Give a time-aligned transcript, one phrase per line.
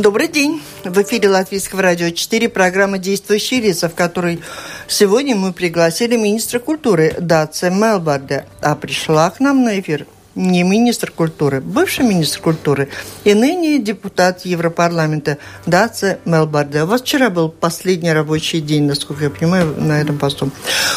[0.00, 0.62] Добрый день.
[0.82, 4.40] В эфире Латвийского радио 4 программа «Действующие лица», в которой
[4.88, 11.10] сегодня мы пригласили министра культуры Даце Мелбарде, а пришла к нам на эфир не министр
[11.10, 12.88] культуры, бывший министр культуры
[13.24, 16.84] и ныне депутат Европарламента Даце Мелбарде.
[16.84, 20.50] У вас вчера был последний рабочий день, насколько я понимаю, на этом посту.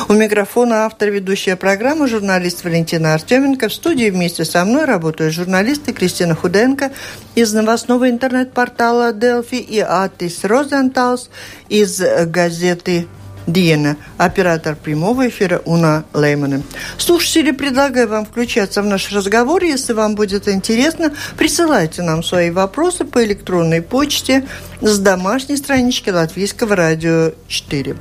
[0.07, 3.69] У микрофона автор ведущая программы, журналист Валентина Артеменко.
[3.69, 6.91] В студии вместе со мной работают журналисты Кристина Худенко
[7.35, 11.29] из новостного интернет-портала Delphi и Атис Розенталс
[11.69, 13.07] из газеты
[13.47, 16.61] Диена, оператор прямого эфира Уна Леймана.
[16.97, 19.63] Слушатели, предлагаю вам включаться в наш разговор.
[19.63, 24.47] Если вам будет интересно, присылайте нам свои вопросы по электронной почте
[24.81, 27.97] с домашней странички Латвийского радио 4.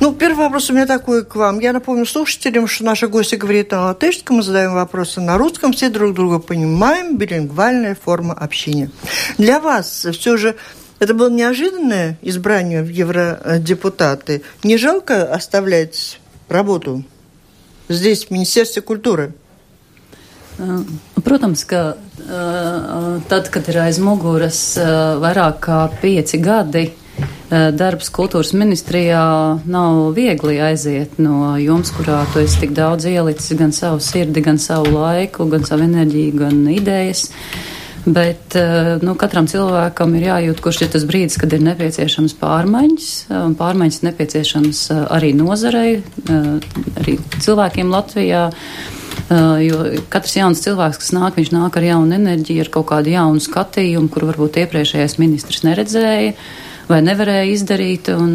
[0.00, 1.60] Ну, первый вопрос у меня такой к вам.
[1.60, 5.88] Я напомню слушателям, что наши гости говорят на латышском, мы задаем вопросы на русском, все
[5.88, 8.90] друг друга понимаем, билингвальная форма общения.
[9.38, 10.56] Для вас все же
[10.99, 14.43] это было неожиданное избрание в евродепутаты.
[14.63, 17.03] Не жалко оставлять работу
[17.89, 19.31] здесь, в Министерстве культūras?
[21.15, 21.97] Protams, ka
[23.27, 24.77] tad, kad ir aiz muguras
[25.19, 26.85] vairāk kā pieci gadi,
[27.51, 29.25] darbs kultūras ministrijā
[29.67, 34.55] nav viegli aiziet no jums, kurā tu esi tik daudz ielicis gan savu sirdi, gan
[34.55, 37.27] savu laiku, gan savu enerģiju, gan idejas.
[37.27, 37.68] Uh,
[38.04, 43.10] Bet eh, nu, katram cilvēkam ir jājūt, kurš ir tas brīdis, kad ir nepieciešams pārmaiņas.
[43.60, 46.48] Pārmaiņas nepieciešams eh, arī nozarei, eh,
[47.02, 48.48] arī cilvēkiem Latvijā.
[49.30, 49.76] Jo
[50.10, 54.08] katrs jauns cilvēks, kas nāk, viņš nāk ar jaunu enerģiju, ar kaut kādu jaunu skatījumu,
[54.10, 56.32] kur varbūt iepriekšējais ministrs neredzēja
[56.90, 58.10] vai nevarēja izdarīt.
[58.10, 58.32] Un,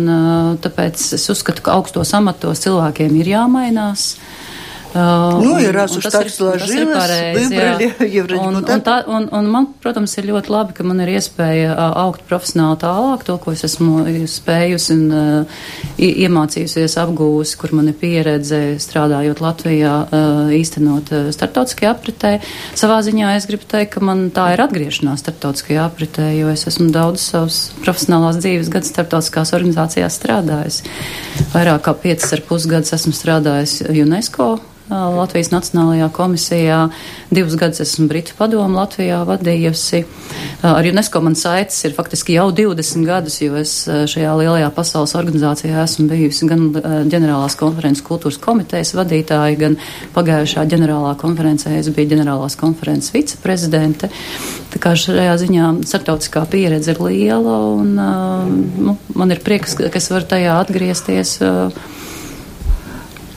[0.63, 4.07] tāpēc es uzskatu, ka augstos amatos cilvēkiem ir jāmainās.
[4.13, 4.54] Uh,
[4.94, 9.10] Nu, ir раз уж так сложилось, pareizi, выбрали евrodeputātu.
[9.10, 13.22] Un, un, un man, protams, ir ļoti labi, ka man ir iespēja augt profesionāli tālāk,
[13.26, 15.60] to, ko es esmu spējusi un uh,
[15.94, 22.32] iemācījusies apgūsi, kur man ir pieredze strādājot Latvijā, uh, īstenot uh, starptautiskajā apritē.
[22.74, 26.88] Savā ziņā es gribu teikt, ka man tā ir atgriešanās starptautiskajā apritē, jo es esmu
[26.90, 30.90] daudz savas profesionālās dzīves gadus starptautiskās organizācijās strādājusi.
[31.54, 34.50] Vairāk kā piecas ar pusgadus esmu strādājusi UNESCO
[34.90, 36.78] Latvijas Nacionālajā komisijā.
[37.30, 40.00] Divus gadus esmu Britu padomu Latvijā vadījusi.
[40.66, 45.84] Ar UNESCO man saites ir faktiski jau 20 gadus, jo es šajā lielajā pasaules organizācijā
[45.84, 46.66] esmu bijusi gan
[47.12, 49.78] ģenerālās konferences kultūras komitejas vadītāja, gan
[50.16, 54.10] pagājušā ģenerālā konferencē es biju ģenerālās konferences viceprezidente.
[54.74, 60.10] Tā kā šajā ziņā starptautiskā pieredze ir liela un nu, man ir prieks, ka es
[60.10, 61.38] varu tajā atgriezties.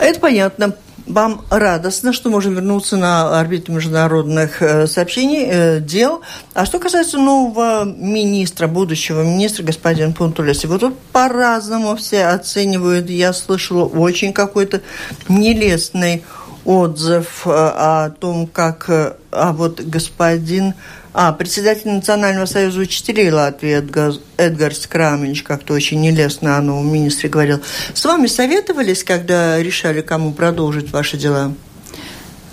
[0.04, 0.74] Это понятно
[1.09, 6.21] Вам радостно, что можем вернуться на орбиту международных э, сообщений, э, дел.
[6.55, 13.09] А что касается нового министра, будущего министра, господина Пунтулеса, вот тут по-разному все оценивают.
[13.09, 14.83] Я слышала очень какой-то
[15.29, 16.25] нелестный
[16.65, 18.91] отзыв э, о том, как
[19.31, 20.75] а вот господин
[21.21, 27.29] а, председатель Национального союза учителей Латвии Эдгар, Эдгар Скраминч, как-то очень нелестно о новом министре
[27.29, 27.61] говорил.
[27.93, 31.55] С вами советовались, когда решали, кому продолжить ваши дела?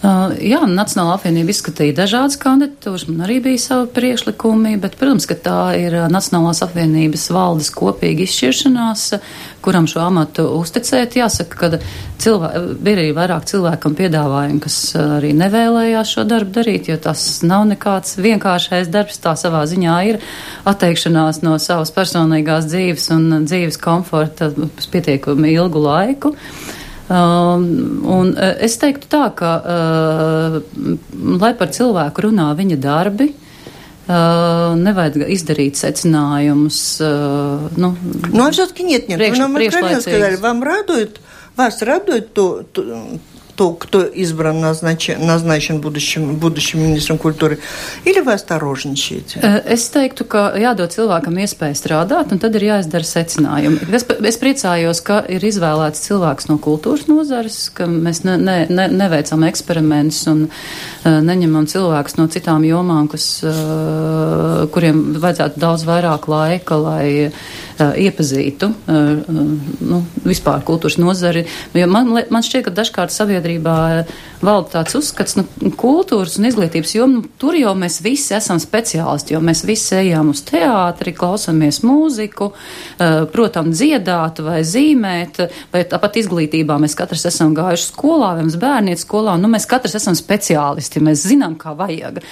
[0.06, 5.38] Uh, jā, Nacionāla apvienība izskatīja dažādas kandidatūras, man arī bija savi priekšlikumi, bet, protams, ka
[5.40, 9.06] tā ir Nacionālās apvienības valdes kopīga izšķiršanās,
[9.66, 11.18] kuram šo amatu uzticēt.
[11.18, 11.80] Jāsaka, ka
[12.22, 12.52] cilvē,
[12.86, 18.20] bija arī vairāk cilvēkam piedāvājumi, kas arī nevēlējās šo darbu darīt, jo tas nav nekāds
[18.22, 20.22] vienkāršais darbs, tā savā ziņā ir
[20.70, 26.36] atteikšanās no savas personīgās dzīves un dzīves komforta uz pietiekami ilgu laiku.
[26.36, 30.59] Um, un uh, es teiktu tā, ka, uh,
[31.43, 36.79] lai par cilvēku runā viņa darbi, uh, nevajag izdarīt secinājumus.
[37.03, 37.97] Uh, nu,
[38.31, 39.19] ну, а все-таки нет, нет.
[39.19, 41.21] Priekš, Вы нам откровенно сказали, вам радует,
[41.57, 42.83] вас радует то, то,
[43.61, 47.59] то, кто избран, назначен, назначен будущим, будущим министром культūras,
[48.07, 49.37] или вы осторожничаете?
[49.69, 53.85] Es teiktu, ka jādod cilvēkam iespēju strādāt, un tad ir jāizdara secinājumi.
[53.93, 58.89] Es, es priecājos, ka ir izvēlēts cilvēks no kultūras nozares, ka mēs ne, ne, ne,
[58.89, 66.31] neveicam eksperimentus un uh, neņemam cilvēkus no citām jomām, kas, uh, kuriem vajadzētu daudz vairāk
[66.33, 67.37] laika, lai uh,
[67.81, 71.45] iepazītu nu, vispār kultūras nozari.
[71.77, 73.77] Jo man, man šķiet, ka dažkārt sabiedrībā
[74.41, 75.45] valda tāds uzskats, nu,
[75.79, 80.33] kultūras un izglītības joma, nu, tur jau mēs visi esam speciālisti, jo mēs visi ejam
[80.33, 82.51] uz teātri, klausamies mūziku,
[83.35, 85.43] protams, dziedāt vai zīmēt,
[85.73, 89.99] vai tāpat izglītībā mēs katrs esam gājuši skolā, vai mums bērniet skolā, nu, mēs katrs
[90.01, 92.23] esam speciālisti, mēs zinām, kā vajag.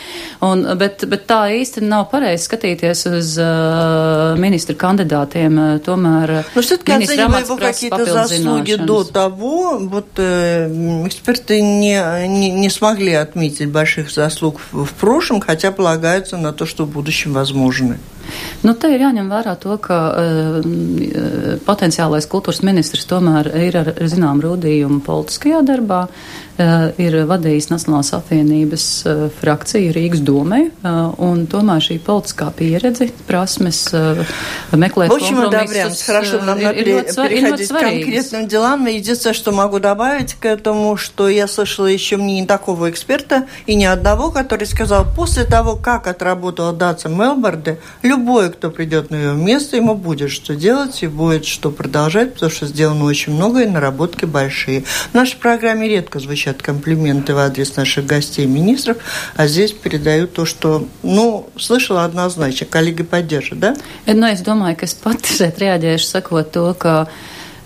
[0.45, 6.35] Un, bet, bet tā īsti nav pareizi skatīties uz uh, ministru kandidātiem, tomēr.
[6.55, 10.69] Nu, все-таки оценивая его какие-то заслуги до того, вот э,
[11.08, 16.86] эксперты не, не, не смогли отметить больших заслуг в, прошлом, хотя полагаются на то, что
[16.86, 18.00] в будущем возможны.
[18.62, 20.59] Nu, te ir jāņem vērā to, ka uh,
[21.65, 28.11] potenciālais kultūras ministrs tomēr ir ar, ar zinām rūdījumu politiskajā darbā, uh, ir vadījis Nacionālās
[28.19, 34.21] apvienības uh, frakciju Rīgas domē, uh, un tomēr šī politiskā pieredze, prasmes uh,
[34.75, 38.87] meklēt общем, компромисsus Хорошо, нам ir, ir, ir переходить к конкретным делам.
[38.87, 43.85] Единственное, что могу добавить к этому, что я слышала еще не такого эксперта и ни
[43.85, 47.79] одного, который сказал, после того, как отработала Датса Мелборде,
[48.13, 52.51] любой, кто придет на ее место, ему будет что делать и будет что продолжать, потому
[52.51, 54.83] что сделано очень много и наработки большие.
[55.12, 58.98] В нашей программе редко звучат комплименты в адрес наших гостей министров,
[59.36, 63.75] а здесь передаю то, что, ну, слышала однозначно, коллеги поддержат, да?
[64.06, 66.56] Nu, es domāju, ka es pati šeit reaģēšu sakot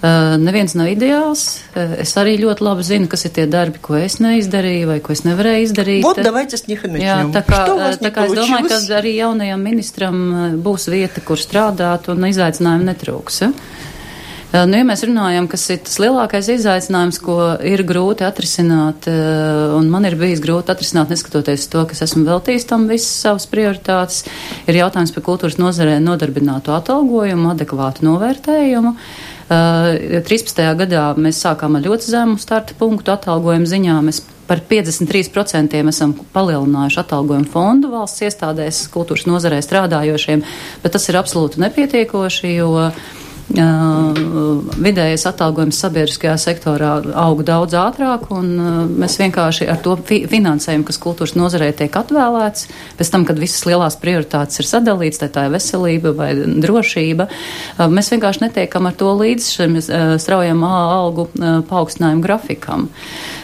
[0.02, 1.60] Uh, neviens nav ideāls.
[1.78, 5.14] Uh, es arī ļoti labi zinu, kas ir tie darbi, ko es neizdarīju vai ko
[5.14, 6.02] es nevarēju izdarīt.
[6.02, 7.30] Вот, давайте с них и начнем.
[7.30, 7.60] Jā, tā kā,
[8.02, 10.18] tā kā es domāju, ka arī jaunajam ministram
[10.58, 13.40] būs vieta, kur strādāt un izaicinājumu netrūks.
[13.44, 13.52] Ja?
[14.52, 20.04] Nu, ja mēs runājam, kas ir tas lielākais izaicinājums, ko ir grūti atrisināt, un man
[20.04, 24.26] ir bijis grūti atrisināt, neskatoties to, ka es esmu veltījis tam visas savas prioritātes,
[24.68, 28.92] ir jautājums par kultūras nozarē nodarbināto atalgojumu, adekvātu novērtējumu.
[29.47, 30.57] Uh, 13.
[30.75, 33.99] gadā mēs sākām ar ļoti zemu starta punktu atalgojumu ziņā.
[34.03, 40.43] Mēs par 53% esam palielinājuši atalgojumu fondu valsts iestādēs, kultūras nozarē strādājošiem,
[40.83, 43.07] bet tas ir absolūti nepietiekoši, jo uh,
[43.47, 48.49] vidējais atalgojums sabiedriskajā sektorā aug daudz ātrāk, un
[48.99, 52.67] mēs vienkārši ar to fi finansējumu, kas kultūras nozarē tiek atvēlēts,
[52.99, 57.29] pēc tam, kad visas lielās prioritātes ir sadalīts, tā ir veselība vai drošība,
[57.87, 59.79] mēs vienkārši netiekam ar to līdz šim
[60.19, 61.29] straujam algu
[61.71, 62.89] paaugstinājumu grafikam.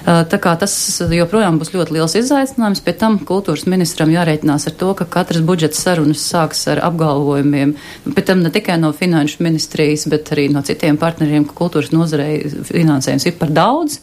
[0.03, 0.73] Tā kā tas
[1.15, 5.79] joprojām būs ļoti liels izaicinājums, pie tam kultūras ministram jārēķinās ar to, ka katras budžeta
[5.79, 7.71] sarunas sāks ar apgalvojumiem,
[8.09, 12.41] pēc tam ne tikai no finanšu ministrijas, bet arī no citiem partneriem, ka kultūras nozarei
[12.67, 14.01] finansējums ir par daudz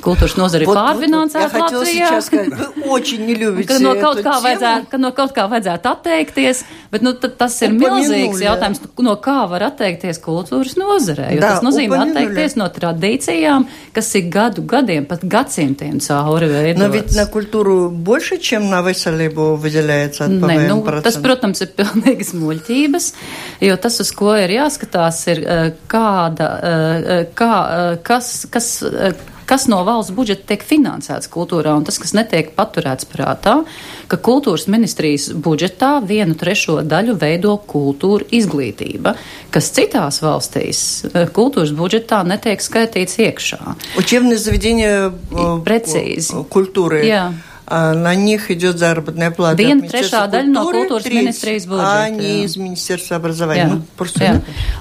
[0.00, 2.20] kultūras nozari вот, pārfinansēta вот, Latvijā.
[2.20, 5.90] Сказать, вы очень не любите ka no kaut, kā vajadzētu, ka no kaut kā vajadzētu
[5.90, 6.62] atteikties,
[6.92, 11.30] bet nu, tas ir milzīgs jautājums, no kā var atteikties kultūras nozarē.
[11.36, 16.80] Jo да, tas nozīmē atteikties no tradīcijām, kas ir gadu gadiem, pat gadsimtiem cauri veidotas.
[16.80, 21.70] Но ведь на культуру больше, чем на veselību выделяется от ne, nu, Tas, protams, ir
[21.76, 23.06] pilnīgas muļķības,
[23.64, 25.42] jo tas, uz ko ir jāskatās, ir
[25.90, 26.48] kāda,
[27.36, 27.52] kā,
[28.06, 28.70] kas, kas,
[29.50, 33.56] kas no valsts budžeta tiek finansēts kultūrā, un tas, kas netiek paturēts prātā,
[34.10, 39.16] ka kultūras ministrijas budžetā vienu trešo daļu veido kultūra izglītība,
[39.50, 43.76] kas citās valstīs eh, kultūras budžetā netiek skaitīts iekšā.
[43.98, 45.10] Учебное заведение
[45.66, 46.44] Precīzi.
[46.48, 47.04] культуры.
[47.06, 47.32] Jā.
[47.70, 49.62] на них идет заработная плата.
[49.62, 52.02] Viena trešā daļa no kultūras ministrijas budžeta.
[52.02, 53.62] А не из Министерства образования.
[53.62, 53.68] Jā.
[53.70, 54.40] Nu, просто, jā.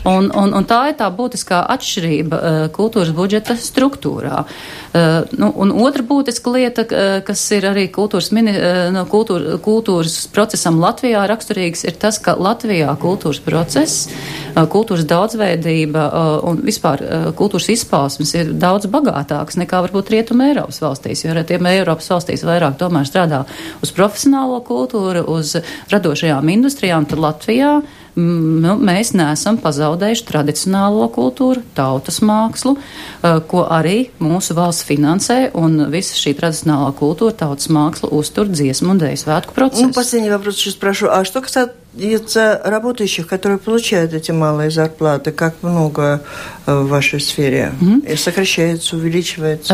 [0.09, 4.41] Un, un, un tā ir tā būtiskā atšķirība uh, kultūras budžeta struktūrā.
[4.41, 9.56] Uh, nu, un otra būtiska lieta, uh, kas ir arī kultūras, mini, uh, no kultūra,
[9.62, 14.06] kultūras procesam Latvijā raksturīgs, ir tas, ka Latvijā kultūras process,
[14.54, 16.04] kultūras daudzveidība
[16.46, 17.00] un vispār
[17.34, 22.78] kultūras izpausmes ir daudz bagātāks nekā varbūt Rietuma Eiropas valstīs, jo Rietuma Eiropas valstīs vairāk
[22.78, 23.42] tomēr strādā
[23.82, 25.56] uz profesionālo kultūru, uz
[25.90, 27.80] radošajām industrijām, tad Latvijā
[28.19, 32.75] nu, mēs neesam pazaudējuši tradicionālo kultūru, tautas mākslu,
[33.21, 39.03] ko arī mūsu valsts finansē, un visa šī tradicionālā kultūra, tautas māksla uztur dziesmu un
[39.03, 39.87] dēļu svētku procesu.
[39.87, 41.09] Ну, последний вопрос еще спрошу.
[41.11, 46.21] А что касается из работающих, которые получают эти малые зарплаты, как много
[46.65, 47.73] в вашей сфере?
[47.81, 48.15] Mm-hmm.
[48.15, 49.73] Сокращается, увеличивается?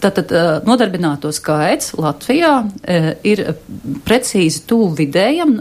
[0.00, 0.32] Tātad
[0.66, 2.66] nodarbināto skaits Latvijā
[3.22, 3.54] ir
[4.04, 5.54] precīzi tuvu vidējam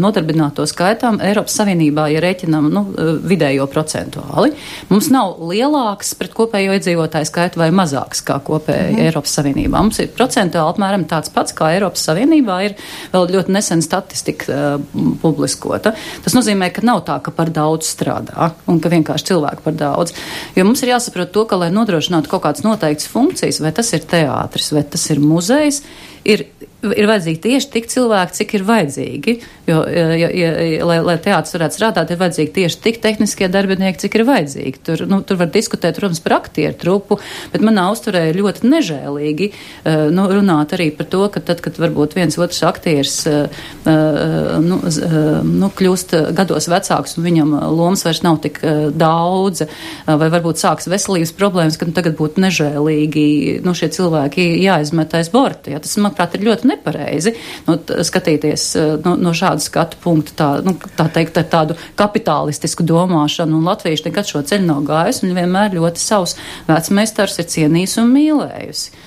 [0.00, 2.84] nodarbināto skaitam Eiropas Savienībā, ja rēķinam nu,
[3.28, 4.54] vidējo procentuāli.
[4.88, 9.04] Mums nav lielāks pret kopējo iedzīvotāju skaitu vai mazāks kā kopēja mm -hmm.
[9.04, 9.76] Eiropas Savienībā.
[9.82, 12.74] Mums ir procentuāli apmēram tāds pats, kā Eiropas Savienībā ir
[13.12, 14.45] vēl ļoti nesen statistika
[14.75, 15.95] uh, publiskota.
[16.25, 20.15] Tas nozīmē, ka nav tā, ka par daudz strādā un ka vienkārši cilvēku par daudz.
[20.57, 24.05] Jo mums ir jāsaprot to, ka, lai nodrošinātu kaut kādas noteiktas funkcijas, vai tas ir
[24.09, 25.81] teātris, vai tas ir muzejs,
[26.25, 26.47] ir
[26.93, 29.35] ir vajadzīgi tieši tik cilvēki, cik ir vajadzīgi.
[29.65, 30.49] Jo, ja, ja,
[30.85, 34.81] lai, lai teātris varētu strādāt, ir vajadzīgi tieši tik tehniskie darbinieki, cik ir vajadzīgi.
[34.85, 37.17] Tur, nu, tur var diskutēt, protams, par aktieru trupu,
[37.53, 41.79] bet manā uzturē ir ļoti nežēlīgi uh, nu, runāt arī par to, ka tad, kad
[41.81, 44.81] varbūt viens otrs aktieris uh, uh, nu,
[45.49, 48.61] nu, kļūst gados vecāks un viņam lomas vairs nav tik
[48.95, 49.65] daudz,
[50.05, 53.25] vai varbūt sāks veselības problēmas, ka nu, tagad būtu nežēlīgi
[53.65, 55.73] nu, šie cilvēki jāizmet aiz borta.
[55.73, 55.81] Ja?
[55.83, 57.35] Tas, manuprāt, ir ļoti nepareizi
[57.67, 62.85] nu, skatīties eh, no, no šāda skatu punkta, tā, nu, tā teikt, ar tādu kapitālistisku
[62.87, 63.59] domāšanu.
[63.59, 66.37] Un latvieši nekad šo ceļu nav gājusi, un vienmēr ļoti savus
[66.69, 69.03] vecmeistars ir cienījis un mīlējusi.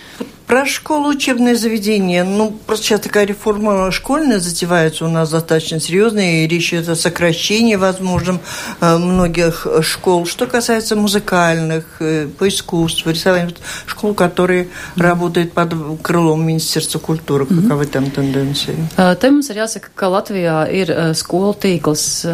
[0.49, 2.25] Про школу учебное заведение.
[2.25, 6.97] Ну, просто сейчас такая реформа школьная затевается у нас достаточно серьезная, и речь идет о
[6.97, 8.41] сокращении возможном
[8.81, 10.25] э, многих школ.
[10.25, 13.51] Что касается музыкальных, э, по искусству, рисованию,
[13.85, 15.03] школ, которые mm.
[15.03, 17.91] работают под крылом Министерства культуры, каковы mm.
[17.91, 18.75] там тенденции?
[18.97, 22.25] Te mums ir jāsaka, ka Latvijā ir skolu tīkls,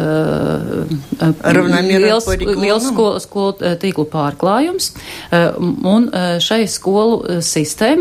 [1.43, 4.93] liels, liels skolu, skolu tīklu pārklājums,
[5.83, 6.07] un
[6.39, 7.41] šai skolu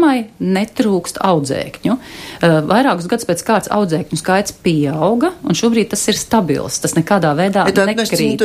[0.04, 1.96] sistēmai netrūkst audzēkņu.
[2.40, 6.80] Eh, vairākus gadus pēc kārtas audzēkņu skaits pieauga, un šobrīd tas ir stabils.
[6.80, 8.40] Tas nekādā veidā nekrīt.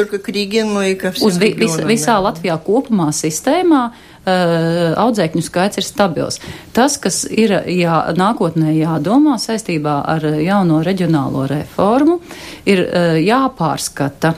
[1.26, 6.40] Uz vi, vis, visā Latvijā kopumā sistēmā uh, audzēkņu skaits ir stabils.
[6.74, 12.20] Tas, kas ir jā, nākotnē jādomā saistībā ar jauno reģionālo reformu,
[12.66, 14.36] ir uh, jāpārskata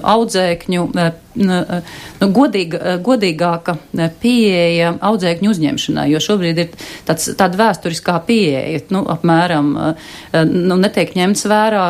[0.00, 0.86] audzēkņu
[1.38, 1.58] nu,
[2.34, 3.76] godīga, godīgāka
[4.22, 6.72] pieeja audzēkņu uzņemšanai, jo šobrīd ir
[7.08, 9.70] tāds, tāda vēsturiskā pieeja, nu, apmēram,
[10.50, 11.84] nu, netiek ņemts vērā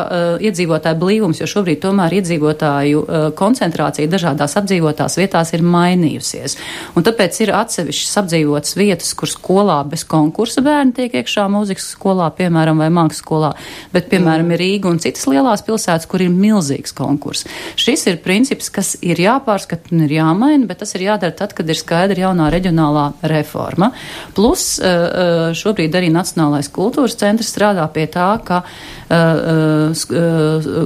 [0.45, 3.03] iedzīvotāju blīvums, jo šobrīd tomēr iedzīvotāju
[3.37, 6.57] koncentrācija dažādās apdzīvotās vietās ir mainījusies.
[6.95, 12.29] Un tāpēc ir atsevišķas apdzīvotas vietas, kur skolā bez konkursa bērni tiek iekšā mūzikas skolā,
[12.37, 13.51] piemēram, vai mākslas skolā,
[13.93, 14.55] bet, piemēram, mm.
[14.55, 17.47] ir Rīga un citas lielās pilsētas, kur ir milzīgs konkurss.
[17.79, 21.53] Šis ir princips, kas ir jā jāpārskata un ir jāmaina, bet tas ir jādara tad,
[21.57, 23.91] kad ir skaidra jaunā reģionālā reforma.
[24.37, 28.61] Plus eh, eh, šobrīd arī Nacionālais kultūras centrs strādā pie tā, ka
[29.09, 29.91] eh,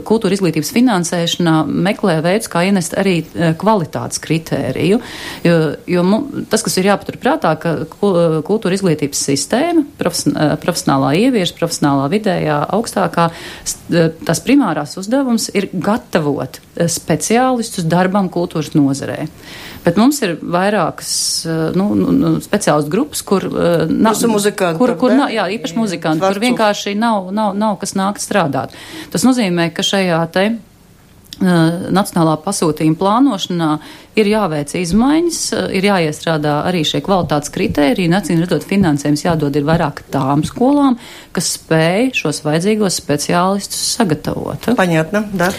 [0.05, 3.19] kultūra izglītības finansēšanā meklē veids, kā ienest arī
[3.59, 4.99] kvalitātes kritēriju.
[5.45, 5.55] Jo,
[5.89, 6.03] jo
[6.49, 13.29] tas, kas ir jāpatur prātā, ka kultūra izglītības sistēma, profesionālā ievieš, profesionālā vidējā, augstākā,
[14.25, 16.59] tas primārās uzdevums ir gatavot
[16.91, 19.25] speciālistus darbam kultūras nozarē.
[19.85, 21.09] Bet mums ir vairākas
[21.45, 24.81] eh, nu, nu, nu speciālas grupas, kur eh, nav muzikanti.
[24.81, 28.73] Kur, kur nav, jā, īpaši muzikanti, kur vienkārši nav, nav, nav kas nākt strādāt.
[29.13, 30.49] Tas nozīmē, ka šajā te.
[31.35, 33.69] Eh, Nacionālā pasūtījuma plānošanā
[34.15, 35.39] ir jāveic izmaiņas,
[35.75, 38.07] ir jāiestrādā arī šie kvalitātes kritēriji.
[38.13, 40.95] Nacīm redzot, finansējums jādod ir vairāk tām skolām,
[41.35, 44.71] kas spēj šos vajadzīgos speciālistus sagatavot.
[44.79, 45.51] Paņētna, da.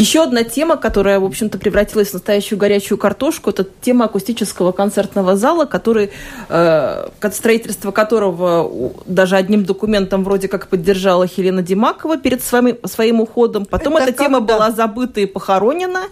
[0.00, 5.36] Еще одна тема, которая, в общем-то, превратилась в настоящую горячую картошку, это тема акустического концертного
[5.36, 6.10] зала, который,
[6.48, 13.66] э, строительство которого даже одним документом вроде как поддержала Хелена Димакова перед своим, своим уходом.
[13.66, 14.54] Потом это эта тема да.
[14.54, 16.04] была забыта и похоронена,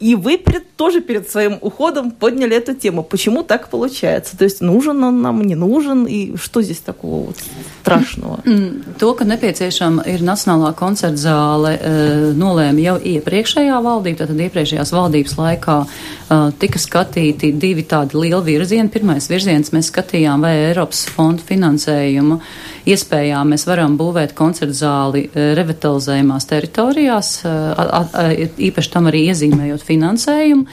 [0.00, 3.02] и вы перед, тоже перед своим уходом подняли эту тему.
[3.02, 4.36] Почему так получается?
[4.36, 7.36] То есть нужен он нам, не нужен, и что здесь такого вот
[7.80, 8.40] страшного?
[8.98, 11.80] To, ka nepieciešama ir Nacionālā koncerta zāle,
[12.36, 15.78] nolēma jau iepriekšējā valdība, tātad iepriekšējās valdības laikā
[16.60, 18.92] tika skatīti divi tādi lieli virzieni.
[18.92, 22.42] Pirmais virziens mēs skatījām, vai Eiropas fondu finansējumu
[22.89, 27.31] iespējām mēs varam būvēt koncertu zāli revitalizējumās teritorijās,
[28.69, 30.65] īpaši tam arī iezīmējot finansējumu.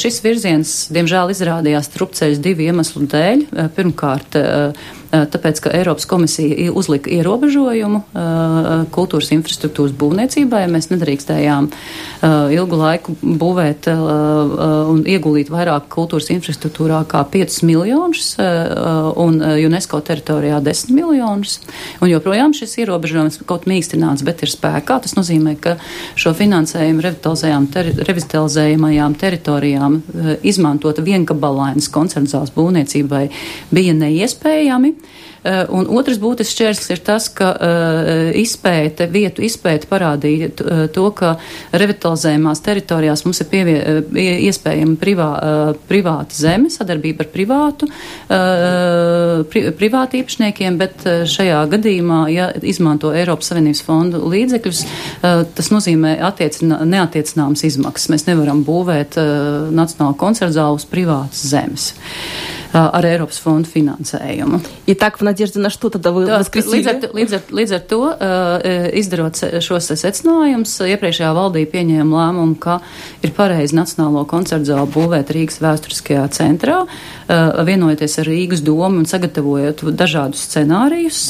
[0.00, 3.46] Šis virziens, diemžēl, izrādījās trupceļš divu iemeslu dēļ.
[3.76, 4.38] Pirmkārt,
[5.32, 8.02] tāpēc, ka Eiropas komisija uzlika ierobežojumu
[8.94, 10.64] kultūras infrastruktūras būvniecībai.
[10.72, 11.68] Mēs nedrīkstējām
[12.56, 20.94] ilgu laiku būvēt un ieguldīt vairāk kultūras infrastruktūrā kā 5 miljonus un UNESCO teritorijā 10
[20.96, 21.58] miljonus.
[22.02, 25.00] Un joprojām šis ierobežojums kaut mīkstināts, bet ir spēkā.
[25.04, 25.76] Tas nozīmē, ka
[26.18, 27.04] šo finansējumu
[28.06, 30.00] revitalizējamajām teritorijām
[30.46, 33.26] izmantot viengabalains koncerts zāles būvniecībai
[33.74, 34.94] bija neiespējami.
[35.46, 41.04] Eh, un otrs būtisks šķērslis ir tas, ka uh, izpēte, vietu izpēte parādīja uh, to,
[41.14, 41.36] ka
[41.76, 43.76] revitalizējumās teritorijās mums ir pievie,
[44.48, 45.28] iespējama privā,
[45.86, 47.88] privāta zeme, sadarbība ar privātu,
[49.50, 54.82] pri, privāti īpašniekiem, bet šajā gadījumā, ja izmanto Eiropas Savienības fondu līdzekļus,
[55.58, 58.10] tas nozīmē attiecina, neatiecināmas izmaksas.
[58.14, 59.18] Mēs nevaram būvēt
[59.76, 61.90] Nacionālu koncertu zālu uz privātas zemes.
[62.76, 64.58] Uh, ar Eiropas fondu finansējumu.
[64.84, 68.00] Ja tā, ka Nadežda na što tad vēl līdz, ar, līdz, ar, līdz ar to,
[68.10, 68.18] uh,
[68.60, 72.82] э, izdarot šos secinājumus, iepriekšējā valdība pieņēma lēmumu, ka
[73.24, 76.82] ir pareizi Nacionālo koncertu zāli būvēt Rīgas vēsturiskajā centrā
[77.28, 81.20] vienojoties ar Rīgas domu un sagatavojot dažādus scenārijus,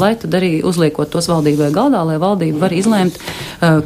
[0.00, 3.18] lai tad arī uzliekot tos valdībai galdā, lai valdība var izlēmt,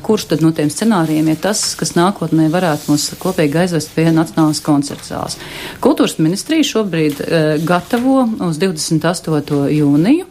[0.06, 4.62] kurš tad no tiem scenārijiem ir tas, kas nākotnē varētu mūs kopīgi aizvest pie Nacionālas
[4.64, 5.38] koncertu zāles.
[5.84, 7.22] Kultūras ministrija šobrīd
[7.66, 9.64] gatavo uz 28.
[9.75, 10.26] jūniju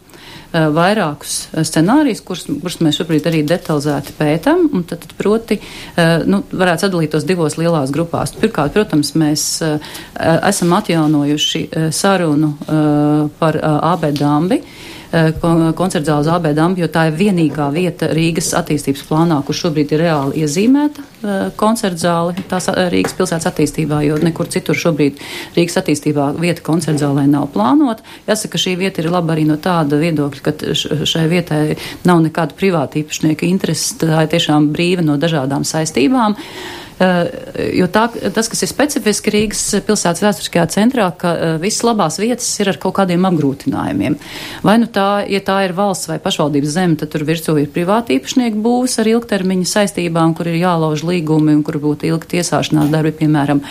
[0.54, 5.60] vairākus uh, scenārijus, kurus, kurus mēs šobrīd arī detalizēti pētam, un tad, tad proti,
[6.30, 8.34] nu, varētu sadalīt tos divos lielās grupās.
[8.38, 9.46] Pirmkārt, protams, mēs
[10.18, 11.64] esam atjaunojuši
[11.96, 12.54] sarunu
[13.40, 14.62] par AB dambi
[15.12, 15.32] Eh,
[15.76, 20.02] koncerta zāles AB Dambi, jo tā ir vienīgā vieta Rīgas attīstības plānā, kur šobrīd ir
[20.04, 25.22] reāli iezīmēta eh, koncerta zāle tās eh, Rīgas pilsētas attīstībā, jo nekur citur šobrīd
[25.56, 28.04] Rīgas attīstībā vieta koncerta zālē nav plānota.
[28.28, 30.76] Jāsaka, ka šī vieta ir laba arī no tāda viedokļa, ka
[31.08, 31.62] šai vietai
[32.08, 36.36] nav nekāda privāta īpašnieka intereses, tā ir tiešām brīva no dažādām saistībām.
[36.98, 37.30] Eh,
[37.78, 42.48] jo tā, tas, kas ir specifiski Rīgas pilsētas vēsturiskajā centrā, ka eh, visas labās vietas
[42.58, 44.16] ir ar kaut kādiem apgrūtinājumiem.
[44.66, 48.18] Vai nu tā, ja tā ir valsts vai pašvaldības zeme, tad tur virsū ir privāti
[48.18, 53.14] īpašnieki būs ar ilgtermiņa saistībām, kur ir jālauž līgumi un kur būtu ilgi tiesāšanās darbi.
[53.18, 53.62] Piemēram,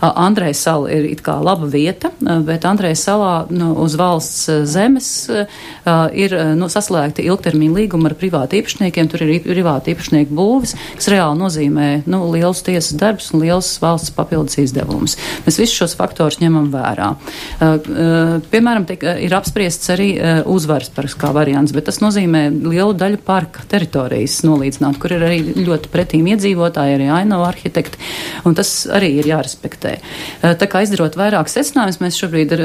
[0.00, 2.12] Andrejas sala ir it kā laba vieta,
[2.46, 9.10] bet Andrejas salā nu, uz valsts zemes ir nu, saslēgti ilgtermiņa līgumi ar privāti īpašniekiem.
[9.10, 13.70] Tur ir privāti īpašnieku būvis, kas reāli nozīmē nu, lielus tiesības tiesas darbs un liels
[13.82, 15.16] valsts papildus izdevums.
[15.46, 17.12] Mēs visus šos faktorus ņemam vērā.
[17.16, 20.08] Uh, uh, piemēram, tiek, uh, ir apspriests arī
[20.48, 25.38] uzvaras parks kā variants, bet tas nozīmē lielu daļu parka teritorijas nolīdzināt, kur ir arī
[25.66, 28.00] ļoti pretīm iedzīvotāji, arī ainava arhitekti,
[28.48, 29.96] un tas arī ir jārespektē.
[30.42, 32.56] Tā kā izdarot vairāk secinājumus, mēs šobrīd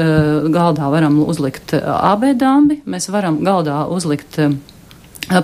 [0.54, 4.40] galdā varam uzlikt AB dambi, mēs varam galdā uzlikt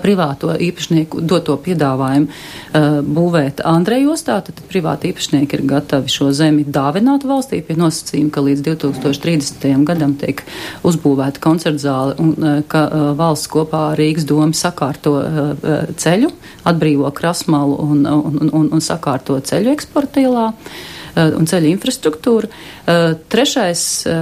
[0.02, 6.66] privāto īpašnieku doto piedāvājumu uh, būvēt Andreja ostā, tad privāti īpašnieki ir gatavi šo zemi
[6.68, 9.66] dāvināt valstī pie nosacījuma, ka līdz 2030.
[9.88, 10.44] gadam tiek
[10.88, 15.16] uzbūvēta koncertzāle un uh, ka uh, valsts kopā ar Rīgas domu sakārto
[15.98, 16.28] ceļu,
[16.68, 20.46] atbrīvo krasmalu un, un, un, un sakārto ceļu eksportīlā.
[20.52, 20.97] Uh,
[21.38, 22.50] un ceļu infrastruktūru.
[22.88, 24.12] Eh, trešais eh,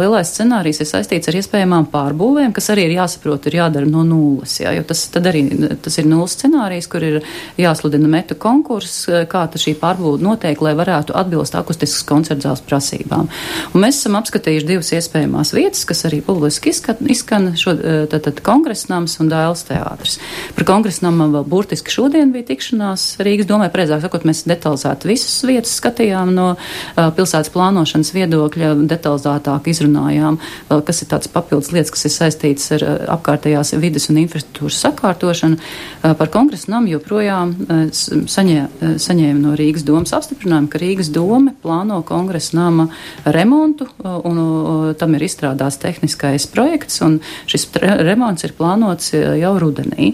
[0.00, 4.56] lielais scenārijs ir saistīts ar iespējamām pārbūvēm, kas arī ir jāsaprot, ir jādara no nulles.
[4.58, 5.44] Jā, jo tas, arī,
[5.84, 7.20] tas ir nulles scenārijs, kur ir
[7.60, 13.28] jāsludina metu konkurss, kā šī pārbūve notiek, lai varētu atbilst akustiskas koncertzāles prasībām.
[13.70, 17.76] Un mēs esam apskatījuši divas iespējamās vietas, kas arī publiski izskan, izskan šo,
[18.10, 20.18] tad, tad kongresnams un dēls teātris.
[20.58, 25.78] Par kongresnamam vēl burtiski šodien bija tikšanās Rīgas domē, precīzāk sakot, mēs detalizēti visas vietas
[25.78, 26.48] skatījām no
[26.96, 30.38] pilsētas plānošanas viedokļa detalizētāk izrunājām,
[30.86, 32.86] kas ir tāds papildus lietas, kas ir saistītas ar
[33.18, 35.58] apkārtējās vides un infrastruktūras sakārtošanu.
[36.02, 37.54] Par kongresu namu joprojām
[37.92, 38.58] saņē,
[39.02, 42.88] saņēma no Rīgas domas apstiprinājumu, ka Rīgas doma plāno kongresu nama
[43.26, 47.18] remontu un tam ir izstrādāts tehniskais projekts un
[47.50, 50.12] šis remonts ir plānots jau rudenī.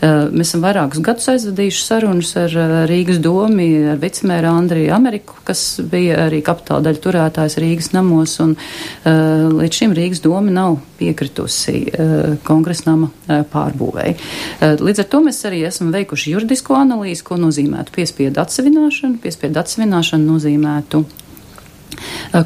[0.00, 2.54] Mēs esam vairākus gadus aizvadījuši sarunas ar
[2.88, 5.57] Rīgas domu, ar vicemēru Andriju Ameriku, kas
[5.90, 11.84] bija arī kapitāla daļa turētājs Rīgas namos, un uh, līdz šim Rīgas doma nav piekritusi
[11.86, 14.16] uh, kongresnama uh, pārbūvēi.
[14.16, 19.22] Uh, līdz ar to mēs arī esam veikuši juridisko analīzi, ko nozīmētu piespiedu atsevināšanu.
[19.22, 21.27] Piespiedu atsevināšanu nozīmētu Eh,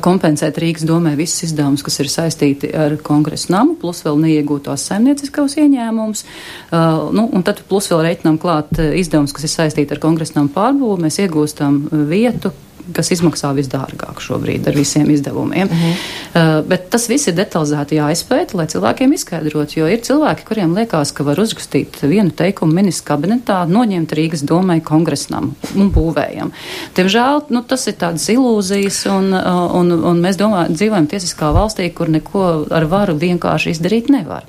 [0.05, 5.59] kompensēt Rīgas domē visus izdevumus, kas ir saistīti ar kongresu namu, plus vēl neiegūtos saimnieciskos
[5.63, 6.25] ieņēmumus.
[6.73, 10.53] Uh, nu, un tad plus vēl reiķinām klāt izdevumus, kas ir saistīti ar kongresu namu
[10.55, 11.01] pārbūvu.
[11.03, 12.53] Mēs iegūstam vietu,
[12.91, 15.69] kas izmaksā visdārgāk šobrīd ar visiem izdevumiem.
[15.69, 15.93] Mm -hmm.
[16.35, 21.13] uh, bet tas viss ir detalizēti jāizpēta, lai cilvēkiem izskaidrotu, jo ir cilvēki, kuriem liekas,
[21.13, 26.51] ka var uzrakstīt vienu teikumu ministrs kabinetā, noņemt Rīgas domai kongresnam un būvējam.
[26.97, 31.89] Diemžēl nu, tas ir tādas ilūzijas, un, uh, un, un mēs domājam, dzīvojam tiesiskā valstī,
[31.95, 34.47] kur neko ar varu vienkārši izdarīt nevar.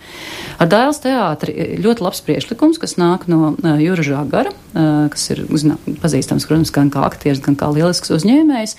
[0.62, 5.78] Ar Dāles teātri ļoti labs priešlikums, kas nāk no uh, Jūra Žagara, kas ir zinā,
[6.02, 8.76] pazīstams, protams, gan kā aktieris, gan kā lielisks uzņēmējs,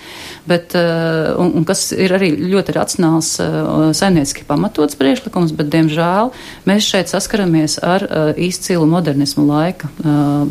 [0.51, 6.33] bet, uh, un, un kas ir arī ļoti racionāls uh, saimnieciski pamatots priešlikums, bet, diemžēl,
[6.69, 8.05] mēs šeit saskaramies ar
[8.41, 9.89] izcilu modernismu laika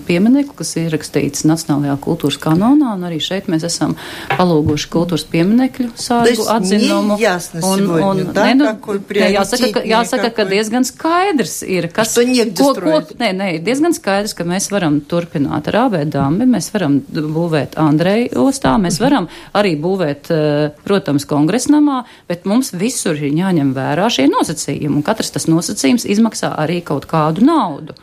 [0.08, 3.97] pieminekli, kas ir rakstīts Nacionālajā kultūras kanonā, un arī šeit mēs esam
[4.32, 7.17] palūguši kultūras pieminekļu sārgu atzinumu.
[7.63, 12.71] Un, un, да, ne, nu, ne, jāsaka, ka, jāsaka, ka diezgan skaidrs ir, kas, ko,
[12.79, 17.77] ko, nē, nē, ir diezgan skaidrs, ka mēs varam turpināt ar abēdām, mēs varam būvēt
[17.81, 24.09] Andreju ostā, mēs varam arī būvēt, eh, protams, kongresnamā, bet mums visur ir jāņem vērā
[24.09, 27.93] šie nosacījumi, un katrs tas nosacījums izmaksā arī kaut kādu naudu.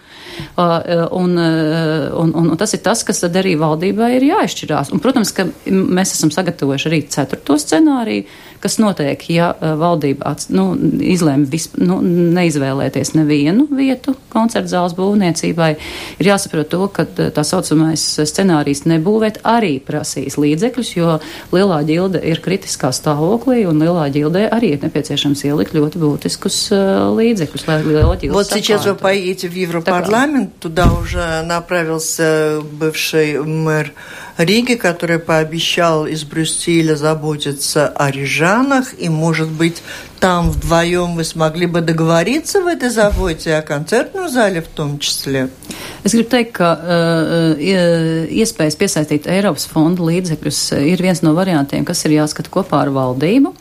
[0.57, 4.93] Uh, un, uh, un, un, un tas ir tas, kas tad arī valdībai ir jāizšķirās.
[4.95, 8.25] Un, protams, ka mēs esam sagatavojuši arī ceturto scenāriju,
[8.64, 10.72] kas notiek, ja uh, valdība ats, nu,
[11.06, 12.00] izlēma visp, nu,
[12.36, 15.72] neizvēlēties nevienu vietu koncertu zāles būvniecībai.
[16.20, 21.18] Ir jāsaprot to, ka tā saucamais scenārijs nebūvēt arī prasīs līdzekļus, jo
[21.54, 27.12] lielā ģilde ir kritiskā stāvoklī un lielā ģildē arī ir nepieciešams ielikt ļoti būtiskus uh,
[27.18, 28.34] līdzekļus, lai liela ģilde.
[28.34, 33.94] Вот сейчас вы поедете в Европарламент, туда уже направился бывший мэр
[34.45, 39.83] Риги, который пообещал из Брюсселя заботиться о рижанах, и, может быть,
[40.20, 45.50] там вдвоем вы смогли бы договориться в этой заботе, о концертном зале в том числе?
[46.06, 47.56] Es gribu teikt, ka uh,
[48.30, 53.54] iespējas piesaistīt Eiropas fondu līdzekļus ir viens no variantiem, kas ir jāskata kopā ar valdību.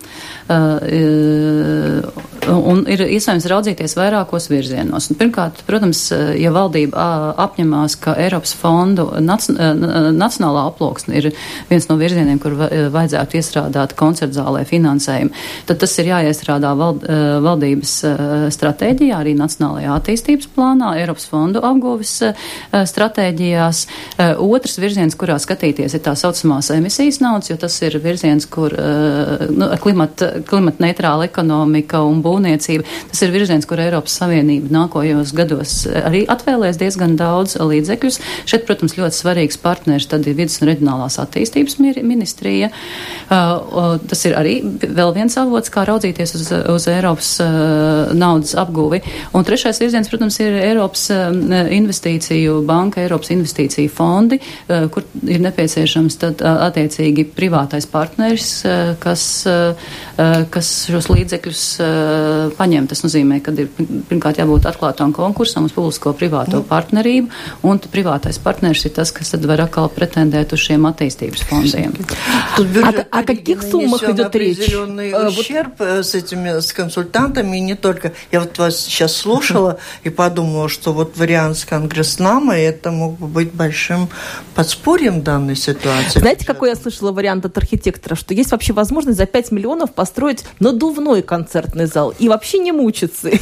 [0.44, 2.05] Uh,
[2.44, 5.09] un ir iespējams raudzīties vairākos virzienos.
[5.09, 6.03] Un pirmkārt, protams,
[6.37, 7.07] ja valdība
[7.40, 11.31] apņemās, ka Eiropas fondu nac, nacionālā aploksne ir
[11.70, 15.33] viens no virzieniem, kur vajadzētu iestrādāt koncertzālē finansējumu,
[15.68, 16.12] tad tas ir
[16.50, 17.04] jāiestrādā vald,
[17.44, 17.94] valdības
[18.54, 22.14] stratēģijā, arī Nacionālajā attīstības plānā, Eiropas fondu apgūves
[22.72, 23.84] stratēģijās.
[24.40, 29.70] Otrs virziens, kurā skatīties, ir tā saucamās emisijas naudas, jo tas ir virziens, kur nu,
[29.82, 32.88] klimata klimata neitrāla ekonomika un būvniecība.
[33.12, 38.20] Tas ir virziens, kur Eiropas Savienība nākojos gados arī atvēlēs diezgan daudz līdzekļus.
[38.50, 42.72] Šeit, protams, ļoti svarīgs partners tad ir vidus un reģionālās attīstības ministrija.
[43.30, 49.01] Tas ir arī vēl viens avots, kā raudzīties uz, uz Eiropas uh, naudas apguvi.
[49.35, 51.29] Un trešais virziens, protams, ir Eiropas uh,
[51.75, 58.94] investīciju banka, Eiropas investīciju fondi, uh, kur ir nepieciešams tad uh, attiecīgi privātais partneris, uh,
[59.03, 59.27] kas
[60.14, 62.85] Eh, kas šos līdzekļus eh, paņem.
[62.87, 66.66] Tas nozīmē, ka ir pirmkārt jābūt atklātam konkursam uz publisko-privāto mm.
[66.68, 67.33] partnerību,
[67.66, 71.99] un privātais partners ir tas, kas tad var atkal pretendēt uz šiem attīstības fondiem.
[72.85, 74.70] А, о каких суммах идет речь?
[74.70, 78.13] ущерб с этими с консультантами, и не только.
[78.32, 83.28] Я вот вас сейчас слушала и подумала, что вот вариант с Конгресснама это мог бы
[83.28, 84.10] быть большим
[84.56, 86.20] подспорьем данной ситуации.
[86.20, 90.46] Знаете, какой я слышала вариант от архитектора, что есть вообще возможность за 5 миллионов построить
[90.60, 93.30] надувной концертный зал и вообще не мучиться.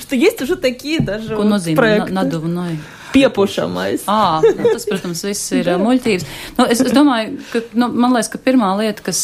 [0.00, 1.36] Что есть уже такие даже
[1.74, 2.12] проекты.
[2.12, 2.78] Надувной.
[3.12, 4.04] Piepušamais.
[4.10, 6.26] À, nu, tas, protams, viss ir muļķības.
[6.58, 9.20] Nu, es, es domāju, ka, nu, man liekas, ka pirmā lieta, kas,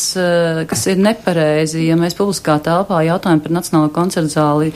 [0.71, 4.73] kas ir nepareizi, ja mēs publiskā telpā jautājam par Nacionālo koncertu zāli,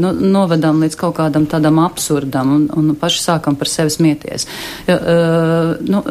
[0.00, 4.48] nu, novedam līdz kaut kādam tādam absurdam un, un paši sākam par sevi smieties.
[4.88, 6.02] Nu,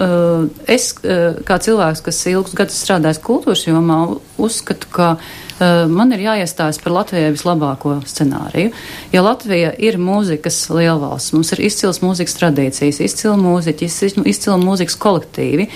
[0.77, 4.03] es, kā cilvēks, kas ilgus gadus strādājis kultūras jomā,
[4.37, 5.15] uzskatu, ka
[5.59, 8.71] man ir jāiestājas par Latvijai vislabāko scenāriju.
[9.13, 13.89] Jo Latvija ir mūzikas lielvalsts, mums ir izcils mūzikas tradīcijas, izcila mūziķi,
[14.29, 15.67] izcila mūzikas kolektīvi.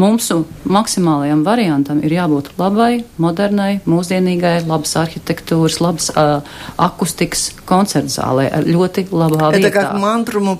[0.00, 0.30] Mums
[0.68, 6.40] maksimālajam variantam ir jābūt labai, modernai, mūsdienīgai, labas arhitektūras, labas uh,
[6.80, 9.70] akustikas koncertzālē ar ļoti labā vietā.
[9.70, 10.58] Tā kā mantrumu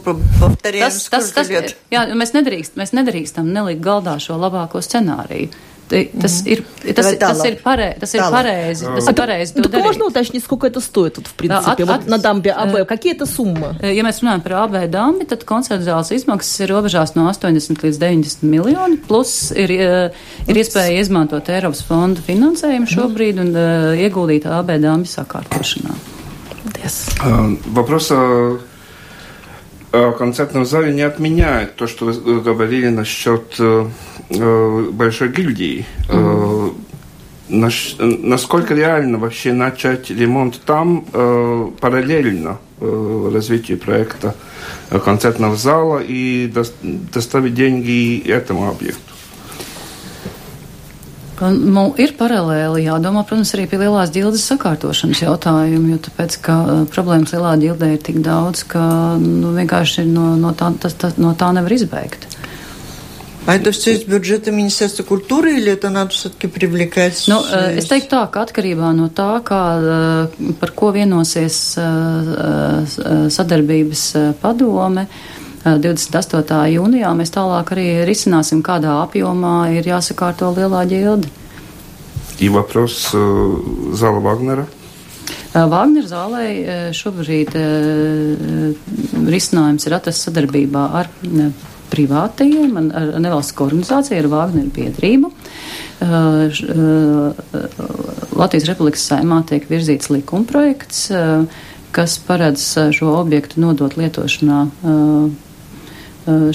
[0.62, 1.50] tas, tas, tas,
[1.92, 5.50] jā, mēs nedrīkst, mēs nedrīkstam nelikt galdā šo labāko scenāriju.
[5.89, 6.63] Tas ir,
[6.95, 8.87] tas, tas ir, паре, tas ir pareizi.
[8.89, 12.07] Tas ir pareizi так можно уточнить, сколько это стоит, тут, в принципе, at, at, вот
[12.07, 12.87] на дамбе АБ?
[12.87, 13.77] Какие это суммы?
[13.81, 18.01] Ja mēs runājam par AB dambi, tad koncerta zāles izmaksas ir robežās no 80 līdz
[18.01, 24.79] 90 miljoni, plus ir, ir iespēja izmantot Eiropas fondu finansējumu šobrīd un uh, ieguldīt AB
[24.81, 25.93] dambi sakārtošanā.
[26.81, 27.05] Yes.
[27.21, 28.09] Uh, вопрос
[29.90, 33.60] концертном зале не отменяет то, что вы говорили насчет
[34.28, 35.84] большой гильдии.
[36.08, 36.74] Mm-hmm.
[37.48, 41.04] Насколько реально вообще начать ремонт там
[41.80, 44.36] параллельно развитию проекта
[45.04, 46.52] концертного зала и
[47.12, 49.09] доставить деньги этому объекту?
[51.41, 56.83] Nu, ir paralēli jādomā, protams, arī pie lielās ģildes sakārtošanas jautājumu, jo tāpēc, ka uh,
[56.87, 58.83] problēmas lielā ģildē ir tik daudz, ka
[59.19, 62.29] nu, vienkārši no, no, tā, tas, tas, no tā nevar izbeigt.
[63.45, 67.25] А это все из бюджета Министерства культуры или это надо все-таки привлекать?
[67.27, 69.61] Nu, es teiktu tā, ka atkarībā no tā, kā,
[70.57, 71.77] par ko vienosies
[73.37, 74.03] sadarbības
[74.41, 75.05] padome,
[75.65, 76.57] 28.
[76.75, 81.27] jūnijā mēs tālāk arī risināsim, kādā apjomā ir jāsakārto lielā ģilde.
[82.37, 83.15] И вопрос
[83.93, 84.67] зала Вагнера.
[85.55, 87.55] Vāgner zālē šobrīd
[89.25, 91.07] risinājums ir atrasts sadarbībā ar
[91.93, 95.31] privātajiem, ar nevalstisko organizāciju, ar Vāgneru biedrību.
[98.35, 101.07] Latvijas Republikas saimā tiek virzīts likumprojekts,
[101.95, 105.31] kas paredz šo objektu nodot lietošanā Eh,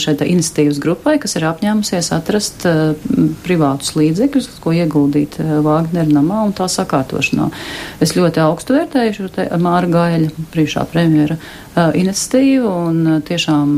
[0.01, 2.95] šai iniciatīvas grupai, kas ir apņēmusies atrast uh,
[3.45, 7.49] privātus līdzekļus, ko ieguldīt uh, Vāgner namā un tā sakārtošanā.
[8.03, 11.39] Es ļoti augstu vērtēju šo Māra Gaļa priekšā premjera
[11.75, 13.71] iniciatīvu un tiešām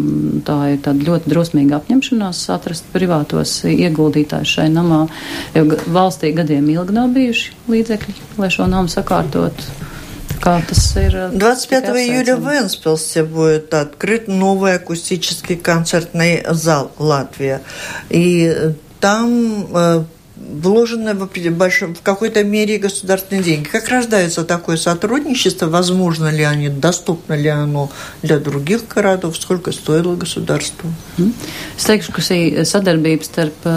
[0.45, 5.05] tā ir tāda ļoti drosmīga apņemšanās atrast privātos ieguldītājus šai namā,
[5.57, 9.87] jo valstī gadiem ilgi nav bijuši līdzekļi, lai šo namu sakārtotu.
[10.41, 11.29] Kā tas ir?
[11.33, 17.61] 25 июля в Энспилсе будет открыт новый акустический концертный зал Латвия.
[18.09, 20.03] И там э,
[20.35, 23.67] вложены в, большом, в какой-то мере государственные деньги.
[23.67, 25.67] Как рождается такое сотрудничество?
[25.67, 27.89] Возможно ли оно, доступно ли оно
[28.21, 29.37] для других городов?
[29.37, 30.91] Сколько стоило государству?
[31.77, 33.69] Es teikšu, ka šī sadarbība starp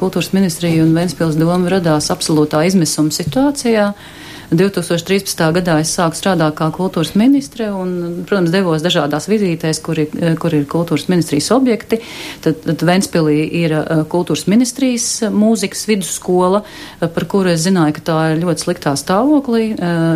[0.00, 3.92] kultūras ministriju un Ventspils domu radās absolūtā izmisuma situācijā.
[3.92, 5.42] Uh, 2013.
[5.56, 10.54] gadā es sāku strādāt kā kultūras ministre un, protams, devos dažādās vizītēs, kur ir, kur
[10.54, 11.98] ir kultūras ministrijas objekti.
[12.44, 16.62] Tad, tad Ventspilī ir uh, kultūras ministrijas mūzikas vidusskola,
[17.00, 19.64] par kuru es zināju, ka tā ir ļoti sliktā stāvoklī.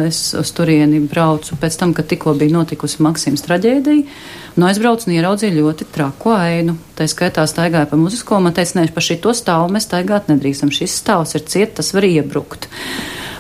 [0.07, 4.07] Es uz turieni braucu pēc tam, kad tikko bija notikusi Maksims traģēdija.
[4.57, 6.75] Nu, aizbraucu un ieraudzīju ļoti traku ainu.
[6.99, 10.73] Tā skaitā staigāja pa muzisko, man teica, nē, pa šito stāvu mēs staigāt nedrīkstam.
[10.75, 12.69] Šis stāvs ir ciet, tas var iebrukt.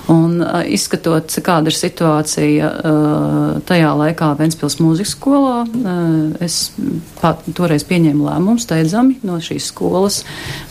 [0.08, 6.72] Un uh, izskatot, kāda ir situācija uh, tajā laikā Ventspils mūzikas skolā, uh, es
[7.20, 10.22] pat, toreiz pieņēmu lēmumu steidzami no šīs skolas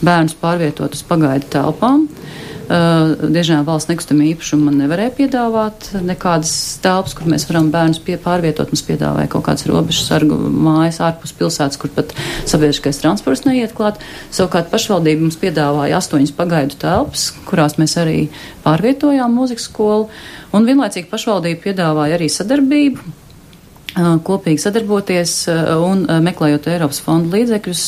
[0.02, 2.08] bērnus pārvietot uz pagaidu telpām.
[2.10, 2.39] Uh,
[2.70, 6.52] Uh, Diemžēl valsts nekustamā īpašuma man nevarēja piedāvāt nekādas
[6.84, 8.70] telpas, kur mēs varam bērnus pie, pārvietot.
[8.70, 12.14] Mums piedāvāja kaut kādas robežu sargu mājas ārpus pilsētas, kur pat
[12.46, 13.98] sabiedriskais transports neiet klāt.
[14.30, 18.20] Savukārt pašvaldība mums piedāvāja astoņas pagaidu telpas, kurās mēs arī
[18.62, 20.06] pārvietojām mūzikas skolu.
[20.54, 23.18] Un vienlaicīgi pašvaldība piedāvāja arī sadarbību
[23.96, 27.84] kopīgi sadarboties un meklējot Eiropas fondu līdzekļus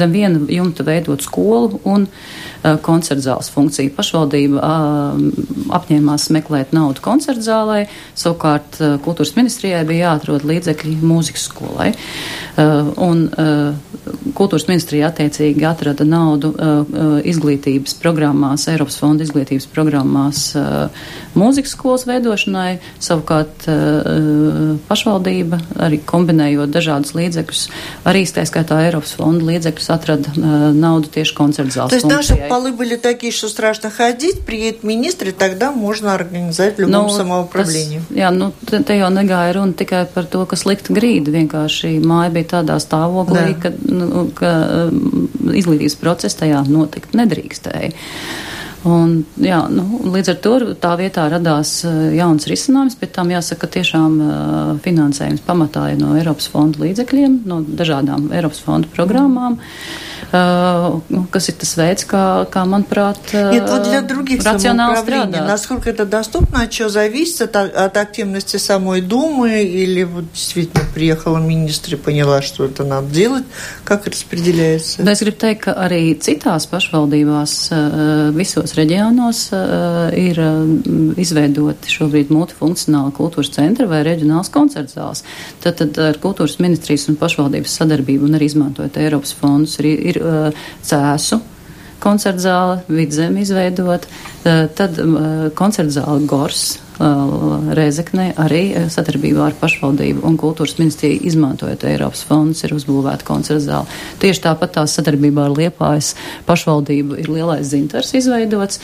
[0.00, 2.08] zem viena jumta veidot skolu un
[2.82, 3.92] koncertzāles funkciju.
[3.94, 4.72] Pašvaldība
[5.78, 7.84] apņēmās meklēt naudu koncertzālē,
[8.18, 11.92] savukārt kultūras ministrijai bija jāatrod līdzekļi mūzikas skolai.
[12.58, 13.28] Un
[14.33, 16.53] kultūras ministrija attiecīgi atrada naudu
[17.29, 20.45] izglītības programmās, Eiropas fonda izglītības programmās
[21.37, 23.67] mūzikas skolas veidošanai, savukārt
[24.89, 27.63] pašvaldība arī kombinējot dažādus līdzekļus,
[28.09, 30.33] arī skaitā Eiropas fonda līdzekļus atrada
[30.73, 36.13] naudu tieši koncertzāles funkcijai полы были такие, что страшно ходить, приедет министр, и тогда можно
[36.13, 38.01] организовать в любом nu, самоуправлении.
[38.09, 41.97] Tas, jā, nu, te, te jau negāja runa tikai par to, ka slikta grīda vienkārši
[42.03, 44.52] māja bija tādā stāvoklī, ka, nu, ka
[44.88, 47.92] um, izglītības process tajā notikt nedrīkstēja.
[48.88, 53.66] Un, jā, nu, līdz ar to tā vietā radās uh, jauns risinājums, bet tam jāsaka,
[53.66, 59.58] ka tiešām uh, finansējums pamatā ir no Eiropas fonda līdzekļiem, no dažādām Eiropas fonda programmām.
[59.58, 60.07] Mm.
[60.33, 66.05] Э, kas ir tas veids, kā, kā manuprāt, Нет, вот для других самоуправлений, насколько это
[66.05, 71.97] доступно, от чего зависит, от, от активности самой Думы, или вот действительно приехала министр и
[71.97, 73.43] поняла, что это надо делать,
[73.83, 75.03] как распределяется?
[75.03, 77.53] Da es gribu teikt, ka arī citās pašvaldībās
[78.33, 79.43] visos reģionos
[80.17, 80.39] ir
[81.21, 85.21] izveidoti šobrīd multifunkcionāli kultūras centri vai reģionāls koncertzāls.
[85.61, 90.16] Tad, tad ar kultūras ministrijas un pašvaldības sadarbību un arī izmantojot Eiropas fondus ir, ir
[90.18, 91.40] ir uh, cēsu
[92.02, 94.04] koncertzāle, vidzem izveidot,
[94.44, 102.24] uh, tad uh, koncertzāle Gors Rēzeknē arī sadarbībā ar pašvaldību un kultūras ministriju izmantojot Eiropas
[102.26, 103.98] fondus ir uzbūvēta koncerta zāle.
[104.18, 106.14] Tieši tāpat tās sadarbībā ar Liepājas
[106.48, 108.80] pašvaldību ir lielais zintars izveidots.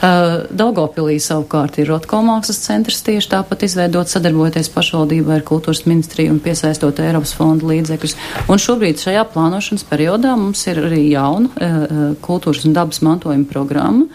[0.00, 6.40] Daugopilī savukārt ir Rotko mākslas centrs tieši tāpat izveidots sadarbojoties pašvaldībai ar kultūras ministriju un
[6.40, 8.16] piesaistot Eiropas fondu līdzekļus.
[8.48, 14.08] Un šobrīd šajā plānošanas periodā mums ir arī jauna kultūras un dabas mantojuma programma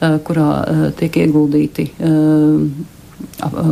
[0.00, 2.84] kurā eh, tiek ieguldīti eh,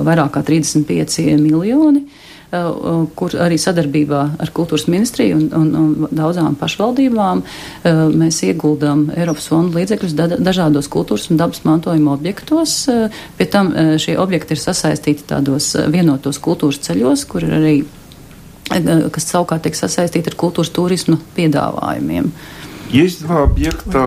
[0.09, 2.07] vairāk kā 35 miljoni
[3.13, 7.43] kur arī sadarbībā ar kultūras ministriju un, un, un daudzām pašvaldībām
[8.17, 12.79] mēs ieguldām Eiropas fondu līdzekļus dažādos kultūras un dabas mantojuma objektos.
[13.37, 17.77] Pie tam šie objekti ir sasaistīti tādos vienotos kultūras ceļos, kur ir arī,
[19.13, 22.33] kas savukārt tiek sasaistīti ar kultūras turismu piedāvājumiem.
[22.91, 24.07] Есть два объекта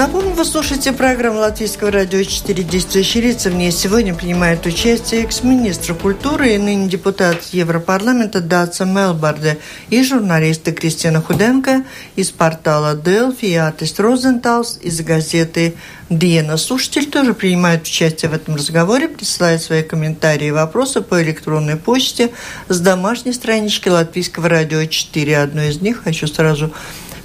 [0.00, 3.50] Напомню, вы слушаете программу Латвийского радио 4 «Действующие лица».
[3.50, 9.58] В ней сегодня принимает участие экс-министр культуры и ныне депутат Европарламента Даца Мелбарде
[9.90, 11.84] и журналисты Кристина Худенко
[12.16, 15.74] из портала Делфи и Атис Розенталс из газеты
[16.08, 16.56] Диена.
[16.56, 22.30] Слушатель тоже принимает участие в этом разговоре, присылает свои комментарии и вопросы по электронной почте
[22.70, 25.38] с домашней странички Латвийского радио 4.
[25.42, 26.72] Одну из них хочу сразу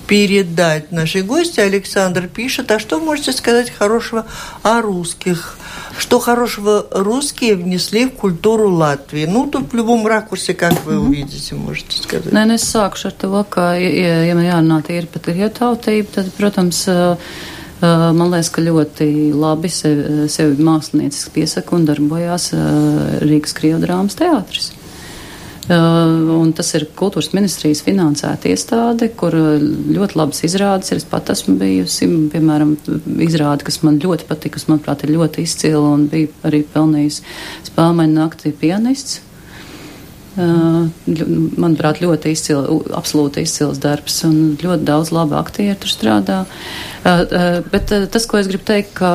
[0.06, 1.60] передать нашей гости.
[1.60, 4.26] Александр пишет, а что можете сказать хорошего
[4.62, 5.56] о русских?
[5.98, 9.26] Что хорошего русские внесли в культуру Латвии?
[9.26, 12.32] Nu, тут в любом ракурсе, как вы увидите, можете сказать.
[12.32, 16.08] Nē, nu es sākšu ar to, ka, ja, ja man jārunā tīri par krievu tautību,
[16.14, 16.88] tad, protams,
[17.82, 22.50] man liekas, ka ļoti labi sevi, sevi mākslinieciski piesaka un darbojās
[23.22, 24.72] Rīgas krievu drāmas teātris.
[25.65, 30.99] Uh, un tas ir kultūras ministrijas finansēta iestāde, kur ļoti labas izrādes ir.
[31.01, 32.75] Es pat esmu bijusi, piemēram,
[33.25, 37.25] izrāde, kas man ļoti patika, kas, manuprāt, ir ļoti izcila un bija arī pelnījusi
[37.71, 39.23] spēlmaņu naktī pianists.
[40.35, 40.91] Uh,
[41.55, 46.41] manuprāt, ļoti izcils, absolūti izcils darbs, un ļoti daudz labu aktieru tur strādā.
[46.43, 46.94] Uh, uh,
[47.71, 49.11] bet uh, tas, ko es gribu teikt, ka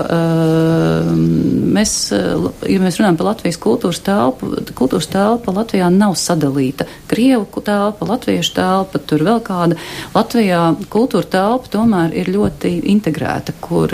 [1.11, 6.87] mēs, ja mēs runājam par Latvijas kultūras telpu, kultūras telpa Latvijā nav sadalīta.
[7.11, 9.79] Krievu telpa, latviešu telpa, tur vēl kāda.
[10.15, 13.93] Latvijā kultūra telpa tomēr ir ļoti integrēta, kur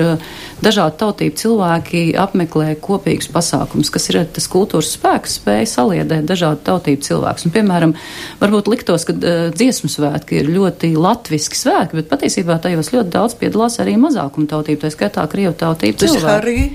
[0.62, 7.02] dažādu tautību cilvēki apmeklē kopīgus pasākumus, kas ir tas kultūras spēks, spēja saliedēt dažādu tautību
[7.02, 7.46] cilvēku cilvēks.
[7.46, 7.94] Un, piemēram,
[8.40, 9.14] varbūt liktos, ka
[9.54, 14.84] dziesmu svētki ir ļoti latviski svētki, bet patiesībā tajos ļoti daudz piedalās arī mazākuma tautība,
[14.84, 16.70] tā skaitā Krievu tautība cilvēki.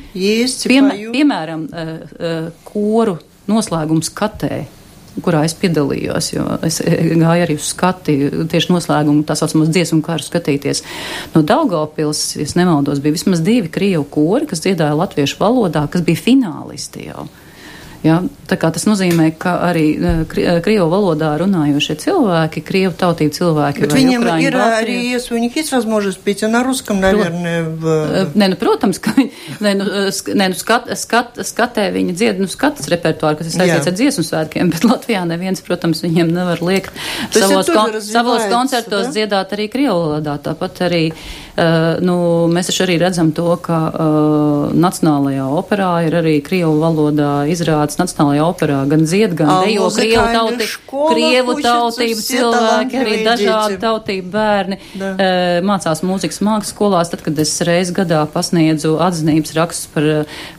[0.71, 3.19] Piem, piemēram, uh, uh, koru
[3.51, 4.63] noslēgums katē
[5.19, 8.15] kurā es piedalījos, jo es gāju arī uz skati
[8.51, 10.83] tieši noslēgumu, tā saucamos dziesmu kāru skatīties.
[11.35, 16.21] No Daugavpils, ja nemaldos, bija vismaz divi krievu kori, kas dziedāja latviešu valodā, kas bija
[16.21, 17.27] finālisti jau.
[18.06, 18.20] Ja?
[18.46, 23.82] Tas nozīmē, ka arī eh, eh, krievu valodā runājošie cilvēki, krievu tautību cilvēki.
[23.82, 27.64] Bet viņam Ukraiņu, ir Latviju, arī, если у них есть возможность петь на русском, наверное,
[27.64, 28.28] в...
[28.34, 32.86] Nē, nu, protams, ka nē, nu, nē, nu, skat, skat, skatē viņa dzied, nu, skatas
[32.92, 36.94] repertuāru, kas ir saistīts ar dziesmu svētkiem, bet Latvijā neviens, protams, viņiem nevar liekt
[37.34, 39.14] savos, kon, savos koncertos da?
[39.16, 40.36] dziedāt arī krievu valodā.
[40.46, 42.16] Tāpat arī, uh, nu,
[42.52, 47.99] mēs taču arī redzam to, ka uh, Nacionālajā operā ir arī krievu valodā izrādes Liepājas
[47.99, 54.77] Nacionālajā operā gan dzied, gan dejo krievu, tauti, krievu tautību cilvēki, arī dažādi tautību bērni
[54.77, 57.11] uh, mācās mūzikas mākslas skolās.
[57.11, 60.07] Tad, kad es reiz gadā pasniedzu atzinības rakstus par,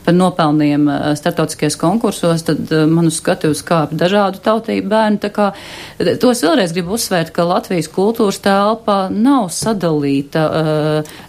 [0.05, 5.21] par nopelniem uh, startautiskajos konkursos, tad uh, man uz skatuves kāp dažādu tautību bērni.
[5.23, 5.49] Tā kā
[5.99, 10.45] to es vēlreiz gribu uzsvērt, ka Latvijas kultūras telpa nav sadalīta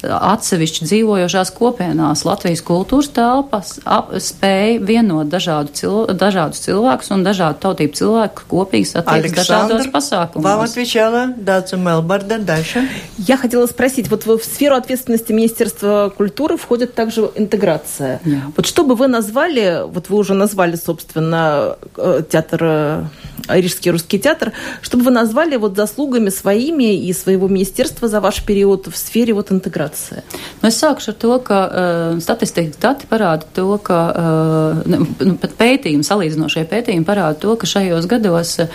[0.05, 2.25] atsevišķi dzīvojošās kopienās.
[2.27, 3.77] Latvijas kultūras telpas
[4.25, 10.45] spēja vienot dažādu cilvēku cil, dažādus cilvēkus un dažādu tautību cilvēku kopīgi satiek dažādos pasākumos.
[10.45, 12.39] Вам отвечала Даца Мелбарда.
[12.39, 12.89] Дальше.
[13.19, 18.21] Я хотела спросить, вот в сферу ответственности Министерства культуры входит также интеграция.
[18.25, 18.53] Yeah.
[18.57, 23.05] Вот что бы вы назвали, вот вы уже назвали, собственно, э, театр э,
[23.49, 28.87] Рижский русский театр, чтобы вы назвали вот заслугами своими и своего министерства за ваш период
[28.87, 30.23] в сфере вот интеграции?
[30.63, 35.53] Nu, es sākšu ar to, ka uh, statistikas dati parāda to, ka uh, nu, pat
[35.85, 38.69] pētījumi, salīdzinošie pētījumi parāda to, ka šajos gados uh,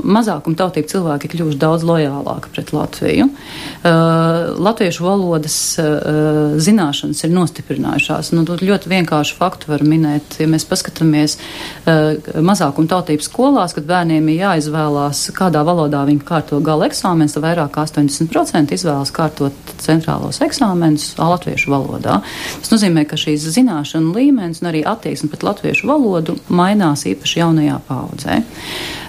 [0.00, 3.26] mazākuma tautību cilvēki ir kļuvuši daudz lojālāki pret Latviju.
[3.28, 8.32] Uh, latviešu valodas uh, zināšanas ir nostiprinājušās.
[8.36, 14.30] Nu, ļoti vienkārši faktu var minēt, ja mēs paskatāmies uh, mazākuma tautību skolās, kad bērniem
[14.32, 20.40] ir jāizvēlās, kādā valodā viņi kārto gala eksāmenus, tad vairāk kā 80% izvēlas kārtot centrālos
[20.44, 22.20] eksāmenus latviešu valodā.
[22.60, 27.78] Tas nozīmē, ka šīs zināšanu līmenis un arī attieksme pret latviešu valodu mainās īpaši jaunajā
[27.88, 28.40] paudzē.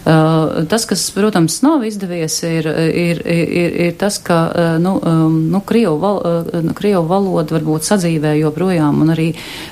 [0.01, 5.35] Uh, tas, kas, protams, nav izdevies, ir, ir, ir, ir tas, ka uh, nu, um,
[5.51, 6.17] nu, Krievu, val,
[6.65, 9.27] nu, Krievu valoda varbūt sadzīvē joprojām un arī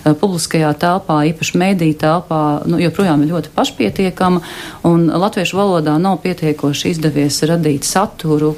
[0.05, 4.43] publiskajā telpā, īpaši mēdī telpā, nu, joprojām ir ļoti pašpietiekama.
[4.89, 8.53] Un latviešu valodā nav pietiekoši izdevies radīt saturu,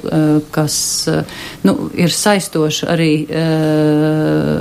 [0.52, 0.76] kas
[1.64, 3.10] nu, ir saistoši arī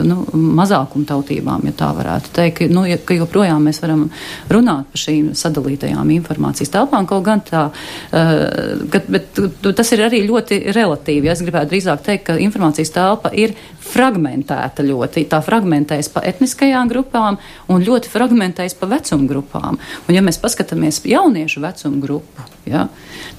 [0.07, 0.23] nu,
[0.61, 4.07] mazākumtautībām, ja tā varētu teikt, nu, ja, ka joprojām mēs varam
[4.51, 9.41] runāt par šīm sadalītajām informācijas telpām kaut gan tā, uh, kad, bet
[9.77, 11.31] tas ir arī ļoti relatīvi.
[11.31, 13.55] Es gribētu drīzāk teikt, ka informācijas telpa ir
[13.91, 15.25] fragmentēta ļoti.
[15.31, 17.39] Tā fragmentējas pa etniskajām grupām
[17.71, 19.81] un ļoti fragmentējas pa vecumu grupām.
[20.07, 22.87] Un ja mēs paskatāmies jauniešu vecumu grupu, ja,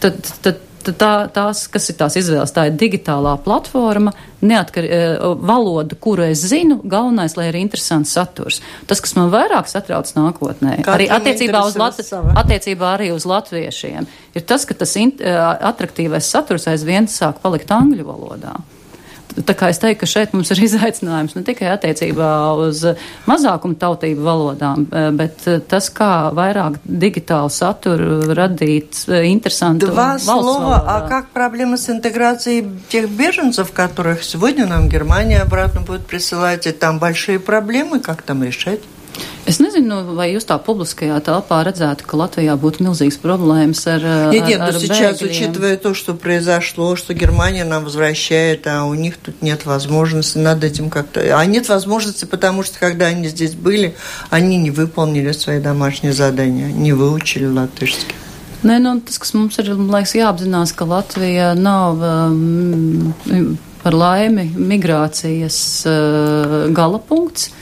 [0.03, 0.61] tad, tad
[0.91, 4.13] tā, tās, kas ir tās izvēles, tā ir digitālā platforma,
[4.43, 5.01] neatkar, e,
[5.39, 8.61] valoda, kuru es zinu, galvenais, lai ir interesants saturs.
[8.91, 11.99] Tas, kas man vairāk satrauc nākotnē, Kā arī attiecībā uz, Lat
[12.43, 15.09] attiecībā arī uz latviešiem, ir tas, ka tas e,
[15.73, 18.59] atraktīvais saturs aizvien sāk palikt angļu valodā
[19.46, 22.32] tā kā es teiktu, ka šeit mums ir izaicinājums ne tikai attiecībā
[22.64, 22.84] uz
[23.30, 30.84] mazākumu tautību valodām, eh, bet eh, tas, kā vairāk digitālu saturu радить интересанту Два слова.
[30.88, 36.72] А как проблема с интеграцией тех беженцев, которых сегодня нам Германия обратно будет присылать, и
[36.72, 38.82] там большие проблемы, как там решать?
[39.43, 44.47] Es nezinu, vai jūs tā publiskajā telpā redzētu, ka Латвия būtu milzīgas проблемы ar, нет,
[44.47, 49.17] нет, ar, но сейчас, учитывая то, что произошло, что Германия нам возвращает, а у них
[49.17, 51.21] тут нет возможности над этим как-то...
[51.39, 53.97] А нет возможности, потому что, когда они здесь были,
[54.31, 58.15] они не выполнили свои домашние задания, не выучили латышский.
[58.63, 65.59] Nē, nu, tas, kas mums ir, liekas, jāapzinās, ka Latvija nav um, par laimi migrācijas
[65.83, 67.51] uh, galapunkts.
[67.51, 67.62] Uh,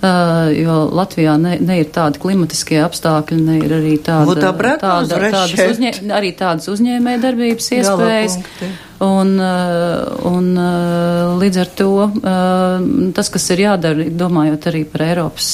[0.00, 4.36] jo Latvijā ne, ne ir tādi klimatiskie apstākļi, ne ir arī tāda,
[4.80, 8.38] tāda, tādas, uzņē, arī tādas uzņēmē darbības iespējas.
[8.40, 8.89] Galapunkti.
[9.00, 12.82] Un, eh, un eh, līdz ar to eh,
[13.16, 15.46] tas, kas ir jādara, domājot arī par Eiropas,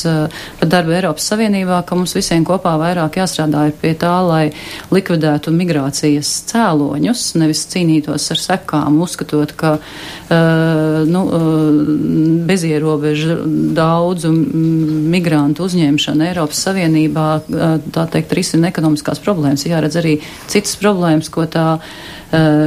[0.59, 4.49] par darbu Eiropas Savienībā, ka mums visiem kopā vairāk jāstrādā pie tā, lai
[4.91, 9.77] likvidētu migrācijas cēloņus, nevis cīnītos ar sekām, uzskatot, ka
[11.07, 11.23] nu,
[12.51, 13.39] bezierobežu
[13.79, 14.33] daudzu
[15.15, 17.29] migrantu uzņemšana Eiropas Savienībā,
[17.95, 19.69] tā teikt, risina ekonomiskās problēmas.
[19.71, 20.19] Jāredz arī
[20.51, 21.69] citas problēmas, ko tā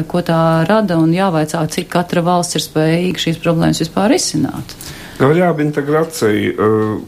[0.08, 4.74] ko tā rada, un jāvaicā, cik katra valsts ir spējīga šīs problēmas vispār risināt.
[5.18, 6.98] Говоря об интеграции, э,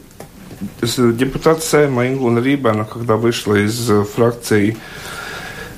[1.13, 5.20] депутат Сэма Ингуна Рибана, когда вышла из фракции Э,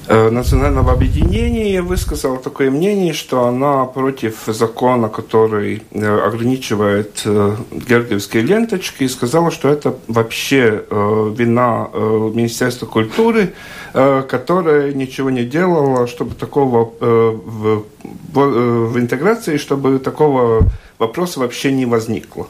[0.08, 9.04] национального объединения высказала такое мнение, что она против закона, который э, ограничивает э, георгиевские ленточки,
[9.04, 13.54] и сказала, что это вообще вина Министерства культуры,
[13.94, 17.86] которое ничего не делало, чтобы такого в,
[18.34, 22.48] в интеграции, чтобы такого вопроса вообще не возникло.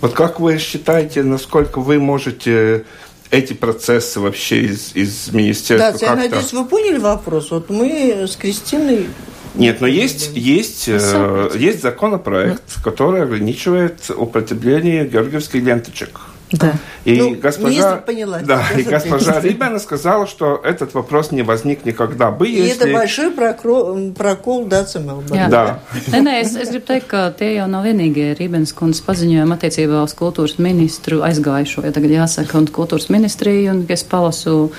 [0.00, 2.84] Вот как вы считаете, насколько вы можете
[3.30, 5.92] эти процессы вообще из, из министерства.
[5.92, 7.50] Да, я надеюсь, вы поняли вопрос.
[7.50, 9.08] Вот мы с Кристиной
[9.54, 16.20] нет, но есть, есть, э, есть законопроект, который ограничивает употребление георгиевских ленточек.
[16.53, 16.73] Да.
[17.03, 22.31] И ну, госпожа, поняла, да, и госпожа Рибана сказала, что этот вопрос не возник никогда
[22.31, 22.85] бы, и если...
[22.85, 25.49] это большой прокол, прокол Dāca Melbana.
[25.49, 25.79] Jā.
[26.13, 30.03] Nē, nē, es, es gribu teikt, ka tie jau nav vienīgie Rībenes kundzes paziņojumi attiecībā
[30.05, 34.69] uz kultūras ministru aizgājušo, ja tagad jāsaka, un kultūras ministriju, un, ja es palasu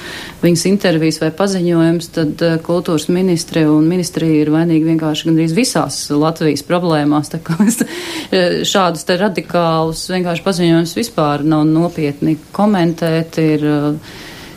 [0.41, 6.01] viņas intervijas vai paziņojums, tad uh, kultūras ministre un ministrija ir vainīgi vienkārši gandrīz visās
[6.09, 12.38] Latvijas problēmās, tā kā es eh, šādus te radikālus vienkārši paziņojumus vispār nav nav nopietni
[12.56, 13.40] komentēt.
[13.42, 13.66] Ir,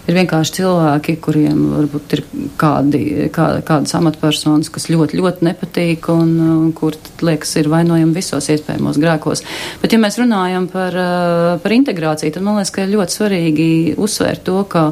[0.03, 2.23] ir vienkārši cilvēki, kuriem varbūt ir
[2.61, 3.03] kādi,
[3.35, 8.99] kā, kādas amatpersonas, kas ļoti, ļoti nepatīk un uh, kur, liekas, ir vainojami visos iespējamos
[9.03, 9.45] grēkos.
[9.83, 13.71] Bet, ja mēs runājam par, uh, par integrāciju, tad man liekas, ka ir ļoti svarīgi
[14.03, 14.91] uzsvērt to, ka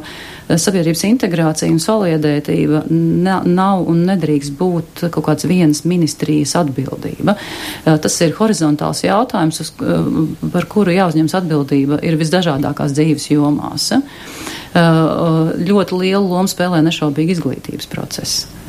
[0.58, 7.36] sabiedrības integrācija un saliedētība nav un nedrīkst būt kaut kāds vienas ministrijas atbildība.
[7.84, 9.72] Tas ir horizontāls jautājums, uz,
[10.52, 13.90] par kuru jāuzņems atbildība ir visdažādākās dzīves jomās.
[15.70, 18.59] Ļoti lielu lomu spēlē nešaubīgi izglītības process.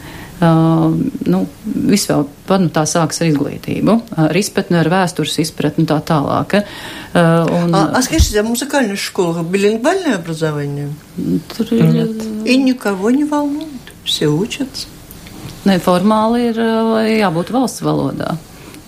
[0.41, 0.93] Uh,
[1.25, 2.27] nu, viss vēl
[2.61, 6.59] nu, tā sākas ar izglītību, ar izpratni, ar vēstures изпратну tā tāлāk.
[7.17, 10.91] Uh, un, а, а скажите, а музыкальная школа билингвальное образование?
[11.17, 11.89] Tur ir...
[11.89, 12.11] Нет.
[12.45, 13.81] И никого не волнует.
[14.05, 14.89] Все учатся.
[15.65, 16.61] Neformāli ir
[17.25, 18.37] jābūt valsts valodā.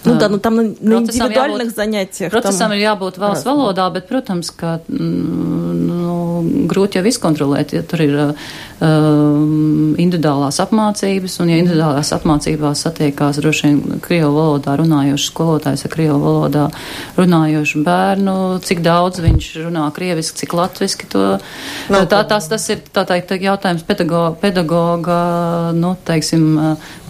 [0.04, 2.30] Nu, да, nu tam на, на индивидуальных jābūt, занятиях.
[2.32, 3.48] Procesam tam ir jābūt valsts раз.
[3.50, 5.71] valodā, bet, protams, ka nu,
[6.69, 8.53] grūti jau izkontrolēt, ja tur ir uh,
[8.83, 16.19] individuālās apmācības, un ja individuālās apmācībās satiekās droši vien Krievu valodā runājošs skolotājs ar Krievu
[16.23, 16.65] valodā
[17.19, 21.23] runājošu bērnu, cik daudz viņš runā krieviski, cik latviski to.
[21.93, 25.19] No, tā, tās, tas ir tā teikt jautājums pedagoga, pedagoga
[25.77, 26.45] nu, teiksim,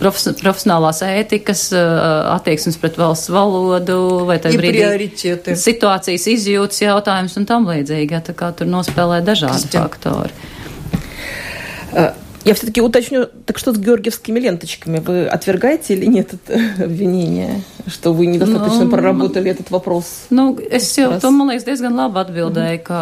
[0.01, 1.65] profes, profesionālās ētikas,
[2.34, 5.09] attieksmes pret valsts valodu, vai tā brīdī
[5.59, 8.13] situācijas izjūtas jautājums un tam līdzīgi.
[8.13, 10.34] Ja, tā kā tur nospēlē dažādi faktori.
[11.93, 12.09] Uh,
[12.45, 14.99] Я все-таки уточню, так что с георгиевскими ленточками?
[14.99, 20.25] Вы отвергаете или нет это обвинение, что вы недостаточно ну, проработали этот вопрос?
[20.29, 22.99] Nu, es jau to, man liekas, diezgan labi atbildēju, ka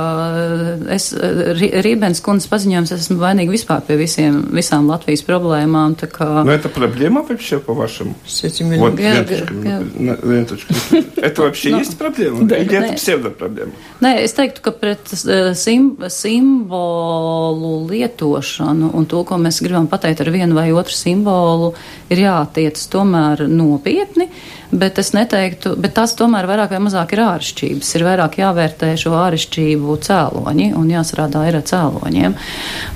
[0.93, 5.25] es Rībens kundzes paziņojums esmu vainīga vispār pie visiem, visām Latvijas.
[5.25, 6.43] Tā kā...
[6.43, 8.15] Но это проблема вообще, по-вашему?
[8.27, 9.87] С этими вот, ленточками.
[10.23, 11.03] ленточками.
[11.21, 12.43] Это вообще есть проблема?
[12.43, 13.71] Или это псевдопроблема?
[14.01, 15.11] Nē, es teiktu, ka pret
[15.53, 21.71] sim, simbolu lietošanu un to, ko mēs gribam pateikt ar vienu vai otru simbolu,
[22.11, 24.27] ir jātiec tomēr nopietni.
[24.71, 27.89] Bet es neteiktu, bet tas tomēr vairāk vai mazāk ir āršķirības.
[27.97, 32.37] Ir vairāk jāvērtē šo āršķirību cēloņi un jāsarādā ir ar cēloņiem.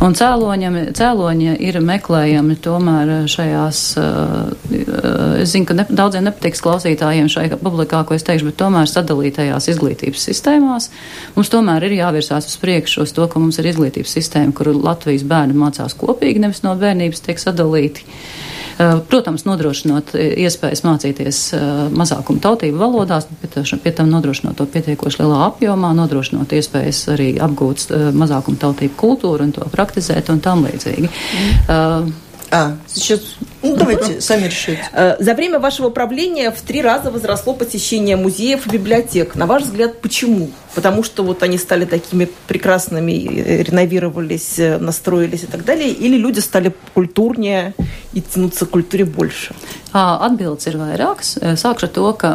[0.05, 4.55] Un cēloņiem, cēloņi ir meklējami tomēr šajās, uh,
[5.41, 9.67] es zinu, ka ne, daudziem nepatiks klausītājiem šajā publikā, ko es teikšu, bet tomēr sadalītajās
[9.75, 10.89] izglītības sistēmās.
[11.35, 15.27] Mums tomēr ir jāvirsās uz priekšu uz to, ka mums ir izglītības sistēma, kur Latvijas
[15.27, 18.07] bērni mācās kopīgi, nevis no bērnības tiek sadalīti.
[18.80, 25.20] Eh, protams, nodrošinot eh, iespējas mācīties eh, mazākumu tautību valodās, pie tam nodrošinot to pietiekoši
[25.20, 31.10] lielā apjomā, nodrošinot iespējas arī apgūt mazākumu tautību kultūru un to praktizēt un tam līdzīgi.
[31.10, 31.62] Mm.
[31.68, 33.20] Uh, А, сейчас,
[33.62, 34.84] ну давайте сами решите.
[35.20, 39.36] За время вашего правления в три раза возросло посещение музеев и библиотек.
[39.36, 40.50] На ваш взгляд, почему?
[40.74, 43.12] Потому что вот они стали такими прекрасными,
[43.62, 47.74] реновировались, настроились и так далее, или люди стали культурнее
[48.12, 49.54] и тянуться к культуре больше?
[49.92, 51.34] Atbildes ir vairākas.
[51.58, 52.28] Sākšu ar to, ka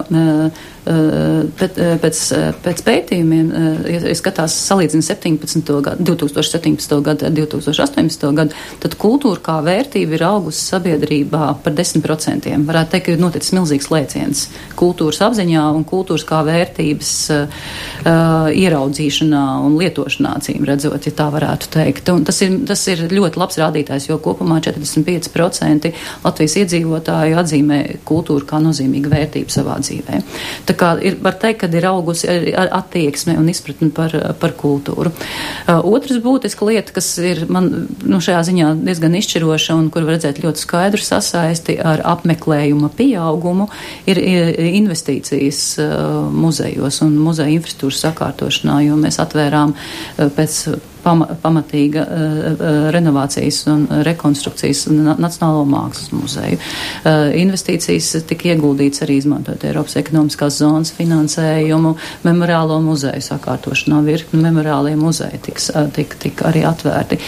[0.86, 2.18] pēc,
[2.66, 3.48] pēc pētījumiem,
[3.88, 5.72] ja skatās salīdzina 17.
[5.86, 6.98] gadu, 2017.
[7.06, 8.28] gadu ar 2018.
[8.36, 12.52] gadu, tad kultūra kā vērtība ir augusi sabiedrībā par 10%.
[12.68, 14.46] Varētu teikt, ka ir noticis milzīgs lēciens
[14.76, 17.66] kultūras apziņā un kultūras kā vērtības uh,
[18.55, 22.11] ieraudzīšanā un lietošanā, cīm redzot, ja tā varētu teikt.
[22.13, 25.93] Un tas ir, tas ir ļoti labs rādītājs, jo kopumā 45%
[26.25, 30.21] Latvijas iedzīvotāju atzīmē kultūru kā nozīmīgu vērtību savā dzīvē.
[30.69, 32.29] Tā kā ir, var teikt, ka ir augusi
[32.61, 35.13] attieksme un izpratne par, par kultūru.
[35.13, 37.71] Uh, otrs būtiska lieta, kas ir man
[38.05, 43.69] nu, šajā ziņā diezgan izšķiroša un kur var redzēt ļoti skaidru sasaisti ar apmeklējuma pieaugumu,
[44.11, 50.63] ir investīcijas uh, muzejos un muzeja infrastruktūras sakārtošanā, jo mēs atvērām uh, pēc
[51.05, 56.59] pama, pamatīga uh, renovācijas un rekonstrukcijas Nacionālo mākslas muzeju.
[57.05, 61.95] Uh, investīcijas tika ieguldīts arī izmantojot Eiropas ekonomiskās zonas finansējumu,
[62.27, 67.21] memoriālo muzeju sakārtošanā, virkni memoriālie muzeji tiks, tik, tik arī atvērti.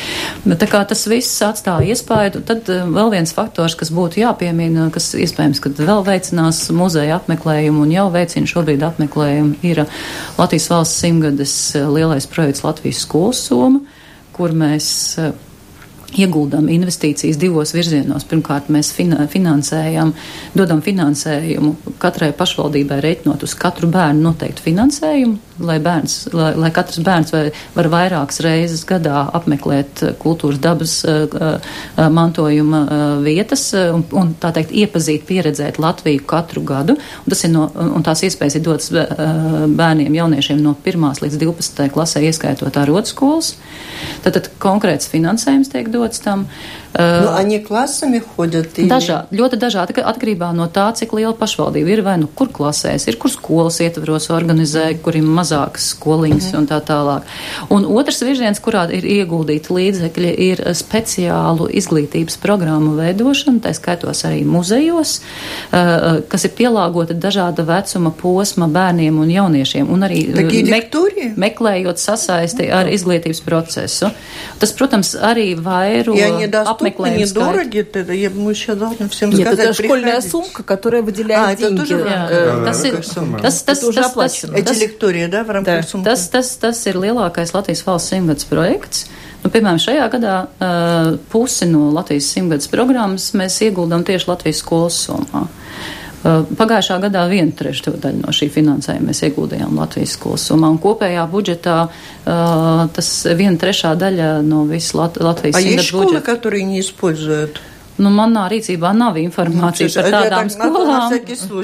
[0.46, 5.62] Tā kā tas viss atstāja iespaidu, tad vēl viens faktors, kas būtu jāpiemina, kas iespējams,
[5.62, 9.84] ka vēl veicinās muzeja apmeklējumu un jau veicina šobrīd apmeklējumu, ir
[10.38, 13.80] Latvijas valsts simtgades lielais projekts Latvijas skolas soma,
[14.36, 14.86] kur mēs
[15.20, 15.32] eh,
[16.18, 18.26] ieguldam investīcijas divos virzienos.
[18.28, 20.12] Pirmkārt, mēs finansējam,
[20.56, 27.00] dodam finansējumu katrai pašvaldībai reiķinot uz katru bērnu noteiktu finansējumu, lai, bērns, lai, lai katrs
[27.04, 27.42] bērns vai,
[27.76, 31.78] var vairākas reizes gadā apmeklēt kultūras dabas uh, uh,
[32.12, 36.96] mantojuma uh, vietas un, un tā teikt iepazīt, pieredzēt Latviju katru gadu.
[36.96, 41.90] Un, tas ir no, un tās iespējas ir dotas bērniem, jauniešiem no 1 līdz 12
[41.94, 43.54] klasē, ieskaitot ārotskolas.
[44.22, 46.46] Tad, tad konkrēts finansējums tiek dots tam.
[46.97, 48.79] Nu, они классами ходят?
[48.79, 48.89] Или...
[48.89, 53.19] Dažādi, ļoti dažādi, atkarībā no tā, cik liela pašvaldība ir, vai nu kur klasēs, ir,
[53.21, 56.57] kur skolas ietvaros organizē, kur ir mazākas skoliņas mm.
[56.57, 57.27] un tā tālāk.
[57.73, 64.41] Un otrs virziens, kurā ir ieguldīti līdzekļi, ir speciālu izglītības programmu veidošana, tā skaitos arī
[64.47, 65.19] muzejos,
[65.69, 70.23] kas ir pielāgota dažāda vecuma posma bērniem un jauniešiem, un arī
[70.71, 70.89] mek
[71.38, 74.09] meklējot sasaisti ar izglītības procesu.
[74.57, 76.15] Tas, protams, arī vairo
[76.81, 77.17] апmeklējums.
[77.17, 79.65] недороги, это я мы еще должны всем Нет, сказать.
[79.65, 81.93] это школьная сумка, которая выделяет а, деньги.
[82.65, 84.55] Tas ir, tas, tas, уже оплачено.
[84.55, 86.03] Эти лектории, да, в рамках summas?
[86.03, 89.07] Tas, tas, tas ir lielākais Latvijas valsts simtgadus projekts.
[89.43, 94.97] Nu, piemēram, šajā gadā uh, pusi no Latvijas simtgadus programmas mēs ieguldām tieši Latvijas skolas
[95.05, 95.45] summā.
[95.45, 100.81] Uh, pagājušā gadā vienu trešdaļu daļu no šī finansējuma mēs ieguldījām Latvijas skolas summā, un
[100.81, 105.67] kopējā budžetā uh, tas viena trešā daļa no visas Lat Latvijas simtgadus budžeta.
[105.67, 107.61] А есть школы, которые не используют
[107.97, 111.15] Nu, manā rīcībā nav informācija nu, par tādām tā, skolām.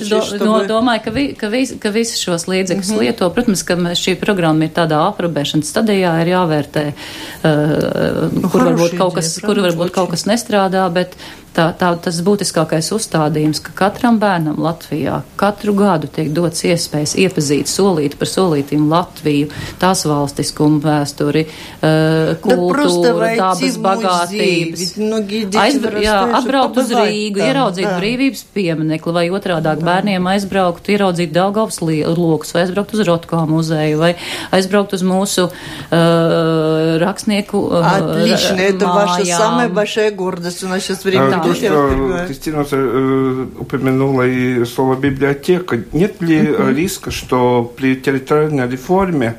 [0.09, 3.03] Do, no, domāju, ka, vi, ka, vis, ka visi šos līdzekļus mm -hmm.
[3.05, 3.29] lieto.
[3.35, 9.37] Protams, ka šī programma ir tādā aprobēšanas stadijā, ir jāvērtē, uh, kur varbūt kaut kas,
[9.45, 11.13] kur varbūt kaut kas nestrādā, bet
[11.57, 17.69] tā, tā, tas būtiskākais uzstādījums, ka katram bērnam Latvijā katru gadu tiek dots iespējas iepazīt
[17.69, 19.49] solīti par solītīm Latviju,
[19.81, 24.85] tās valstiskumu vēsturi, uh, kultūru, dabas bagātības.
[25.63, 27.95] Aizbr jā, atbraukt uz Rīgu, tā, ieraudzīt tā.
[27.99, 34.13] brīvības pieminekli, vai otrādāk bērniem aizbraukt, ieraudzīt Daugavas lokus, vai aizbraukt uz Rotko muzeju, vai
[34.55, 41.43] aizbraukt uz mūsu uh, rakstnieku uh, Отлично, это ваша самая большая гордость в наше время.
[41.48, 49.36] То, что Кристина э, упомянула и слово библиотека, нет ли риска, что при территориальной реформе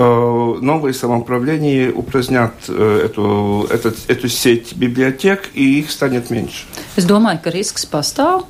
[0.00, 6.66] Э, новые самоуправления упразднят э, эту, этот, эту сеть библиотек, и их станет меньше.
[6.96, 8.46] Es domāju, ka risks pastāv.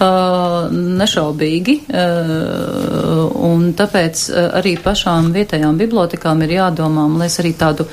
[0.00, 4.22] Nešaubīgi, uh, un tāpēc
[4.56, 7.84] arī pašām vietējām bibliotekām ir jādomā, lai es arī tādu,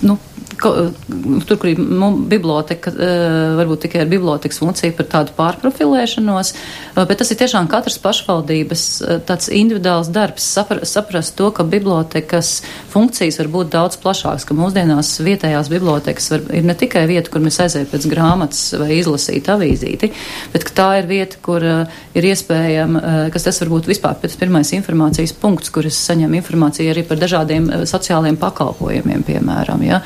[0.00, 0.16] nu,
[0.60, 1.80] tur, kur ir
[2.30, 7.68] biblioteka, eh, varbūt tikai ar bibliotekas funkciju par tādu pārprofilēšanos, eh, bet tas ir tiešām
[7.68, 10.46] katras pašvaldības eh, tāds individuāls darbs,
[10.82, 16.64] saprast to, ka bibliotekas funkcijas var būt daudz plašākas, ka mūsdienās vietējās bibliotekas var, ir
[16.64, 20.12] ne tikai vieta, kur mēs aizējam pēc grāmatas vai izlasīt avīzīti,
[20.52, 25.70] bet tā ir vieta, kur ir iespējama, kas tas varbūt vispār pēc pirmais informācijas punkts,
[25.70, 29.82] kur es saņemu informāciju arī par dažādiem sociāliem pakalpojumiem, piemēram.
[29.86, 30.00] Ja?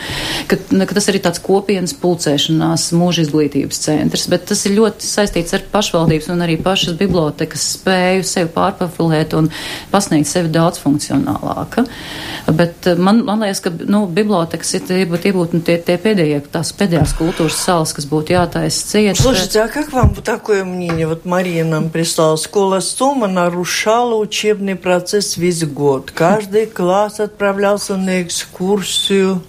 [0.50, 5.56] ka, ka tas ir tāds kopienas pulcēšanās mūža izglītības centrs, bet tas ir ļoti saistīts
[5.58, 9.50] ar pašvaldības un arī pašas bibliotekas spēju sevi pārprofilēt un
[9.92, 11.86] pasniegt sevi daudz funkcionālāka.
[12.48, 15.98] Bet eh, man, man liekas, ka nu, bibliotekas ir tie, tie būtu nu, tie, tie
[16.02, 19.18] pēdējie, tās pēdējās kultūras salas, kas būtu jātaisa ciet.
[19.18, 21.08] Слушайте, а как вам такое мнение?
[21.08, 22.38] Вот Мария нам прислала.
[22.38, 26.12] Школа Сома нарушала учебный процесс весь год.
[26.12, 29.42] Каждый класс отправлялся на экскурсию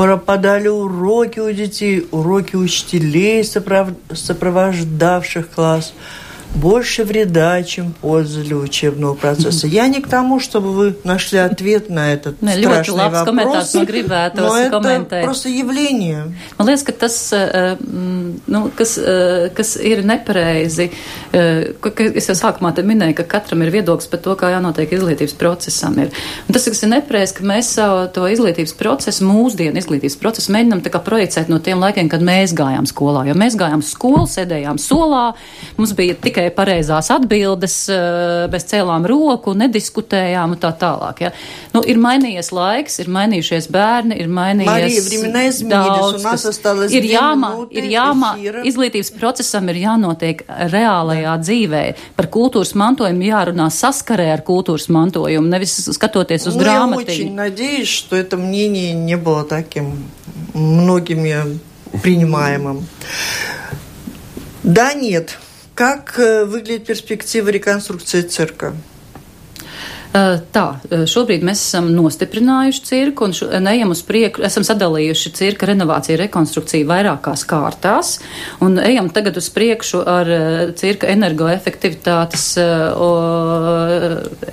[0.00, 5.92] Пропадали уроки у детей, уроки учителей, сопровождавших класс
[6.55, 9.67] больше вреда, чем пользы для учебного процесса.
[9.67, 13.85] Я не к тому, чтобы вы нашли ответ на этот ne, страшный вопрос, komentārs, man
[13.85, 15.23] gribētos но это komentēt.
[15.23, 16.33] просто явление.
[16.57, 17.75] Man liekas, ka tas, eh,
[18.47, 20.91] nu, kas, eh, kas ir nepareizi,
[21.33, 24.89] eh, ka es jau sākumā te minēju, ka katram ir viedoklis par to, kā jānotiek
[24.89, 25.97] izglītības procesam.
[25.99, 26.09] Ir.
[26.47, 30.81] Un tas, kas ir nepareizi, ka mēs savu to izglītības procesu, mūsdienu izglītības procesu mēģinam
[30.81, 33.27] tā kā projicēt no tiem laikiem, kad mēs gājām skolā.
[33.27, 35.33] Jo mēs gājām skolu, sēdējām solā,
[35.77, 41.21] mums bija tikai tikai pareizās atbildes, eh, mēs cēlām roku, nediskutējām un tā tālāk.
[41.25, 41.31] Ja.
[41.73, 46.45] Nu, ir mainījies laiks, ir mainījušies bērni, ir mainījies daudz, kas
[46.93, 48.31] ir jāmā, ir jāmā,
[48.65, 51.83] izglītības procesam ir jānotiek reālajā dzīvē.
[52.15, 57.05] Par kultūras mantojumu jārunā saskarē ar kultūras mantojumu, nevis skatoties uz grāmatiņu.
[57.05, 60.07] Я очень надеюсь, что это мнение не было таким
[60.53, 61.59] многими
[62.01, 62.85] принимаемым.
[64.63, 65.37] Да, нет.
[65.80, 68.74] Как выглядит перспектива реконструкции цирка?
[70.55, 70.65] Tā,
[71.11, 77.43] šobrīd mēs esam nostiprinājuši cirku un ejam uz priekšu, esam sadalījuši cirka renovāciju, rekonstrukciju vairākās
[77.49, 78.13] kārtās
[78.63, 80.31] un ejam tagad uz priekšu ar
[80.79, 82.45] cirka energoefektivitātes,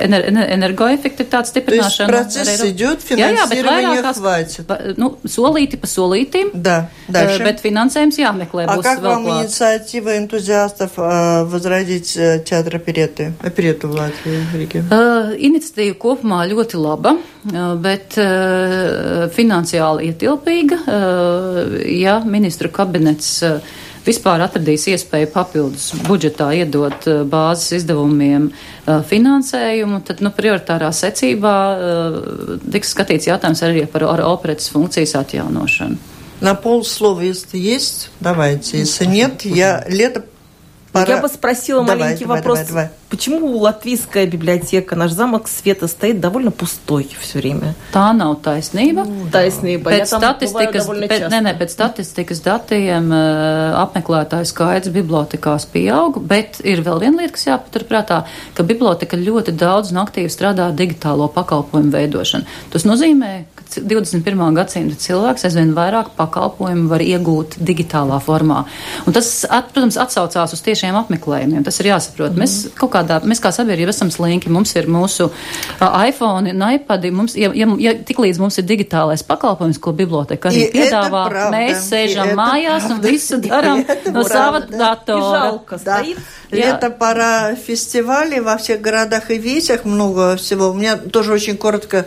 [0.02, 0.26] ener,
[0.56, 2.10] energoefektivitātes stiprināšanu.
[2.10, 4.66] Процесс идет, финансирование хватит.
[4.98, 7.42] Nu, solīti pa solītim, да, дальше.
[7.44, 8.66] bet finansējums jāmeklē.
[8.66, 9.44] А как вам клāt.
[9.44, 14.84] инициатива энтузиастов возродить театр опереты, оперету в Латвии, в Риге?
[15.46, 17.14] iniciatīva kopumā ļoti laba,
[17.82, 18.16] bet
[19.36, 20.78] finansiāli ietilpīga.
[21.88, 23.42] Ja ministru kabinets
[24.06, 28.50] vispār atradīs iespēju papildus budžetā iedot bāzes izdevumiem
[28.86, 31.56] finansējumu, tad nu, prioritārā secībā
[32.72, 36.10] tiks skatīts jautājums arī par operetas funkcijas atjaunošanu.
[36.42, 38.76] На полслова, если есть, давайте.
[38.76, 40.24] Если нет, я лето
[40.92, 41.14] Пора...
[41.14, 42.58] Я бы спросила давай, маленький давай, вопрос.
[42.58, 42.90] Давай, давай.
[43.12, 47.74] Почему латвийская библиотека, наш замок света, стоит довольно пустой все время?
[47.92, 49.04] Tā nav taisnība.
[49.04, 49.92] Mm, taisnība.
[49.92, 56.80] Pēc, ja statistikas, pēc, ne, ne, pēc statistikas datiem apmeklētāju skaits bibliotekās pieaug, bet ir
[56.80, 58.22] vēl viena lieta, kas jāpaturprātā,
[58.56, 62.48] ka biblioteka ļoti daudz un aktīvi strādā digitālo pakalpojumu veidošanu.
[62.72, 63.34] Tas nozīmē,
[63.72, 64.42] 21.
[64.56, 68.62] gadsimta cilvēks aizvien vairāk pakalpojumu var iegūt digitālā formā.
[69.06, 71.64] Un tas, at, protams, atsaucās uz tiešiem apmeklējumiem.
[71.64, 72.34] Tas ir jāsaprot.
[72.34, 72.42] Mm.
[72.44, 77.08] Mēs kaut kādā, mēs kā sabiedrība esam slinki, mums ir mūsu uh, iPhone un iPad,
[77.14, 81.24] mums, ja, ja, ja tik līdz mums ir digitālais pakalpojums, ko biblioteka arī piedāvā,
[81.54, 85.42] mēs sēžam mājās un visu darām no sava datora.
[86.52, 90.68] Лето пора фестивалей во всех городах и весях много всего.
[90.70, 92.06] У меня тоже очень коротко.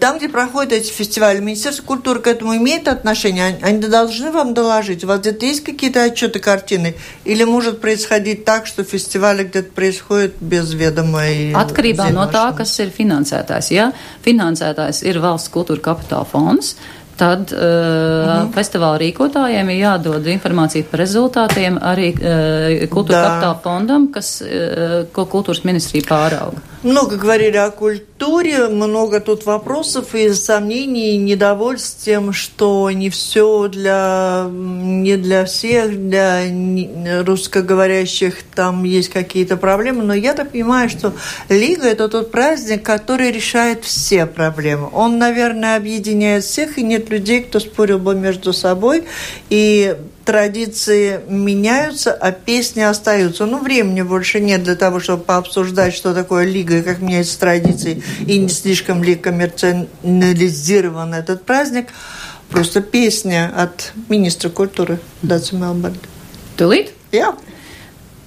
[0.00, 0.28] Там, где
[0.69, 3.59] проходят эти фестивали, Министерство культуры к этому имеет отношение?
[3.61, 5.03] Они должны вам доложить?
[5.03, 6.95] У вас где-то есть какие-то отчеты, картины?
[7.25, 12.77] Или может происходить так, что фестивали где-то происходят без ведома и Atkarībā no tā, kas
[12.79, 13.71] ir finansētājs.
[13.73, 13.91] Ja
[14.25, 16.75] finansētājs ir valsts kultūra kapitāla fonds,
[17.19, 18.51] tad uh, -hmm.
[18.55, 25.25] festivāla rīkotājiem ir jādod informācija par rezultātiem arī uh, kultūra kapitāla fondam, kas, uh, ko
[25.25, 26.69] kultūras ministrija pārauga.
[26.81, 33.67] Много говорили о культуре, много тут вопросов и сомнений, и недовольств тем, что не все
[33.67, 36.43] для, не для всех, для
[37.25, 40.03] русскоговорящих там есть какие-то проблемы.
[40.03, 41.11] Но я так понимаю, что
[41.49, 44.87] Лига– это тот праздник, который решает все проблемы.
[44.93, 49.03] Он, наверное, объединяет всех, и нет людей, кто спорил бы между собой.
[49.49, 49.95] И
[50.25, 53.45] традиции меняются, а песни остаются.
[53.45, 58.03] Ну, времени больше нет для того, чтобы пообсуждать, что такое лига и как меняются традиции,
[58.25, 61.87] и не слишком ли коммерциализирован этот праздник.
[62.49, 65.99] Просто песня от министра культуры Даци Мелбарда.
[66.59, 66.91] Тулīt?
[67.15, 67.31] Jā.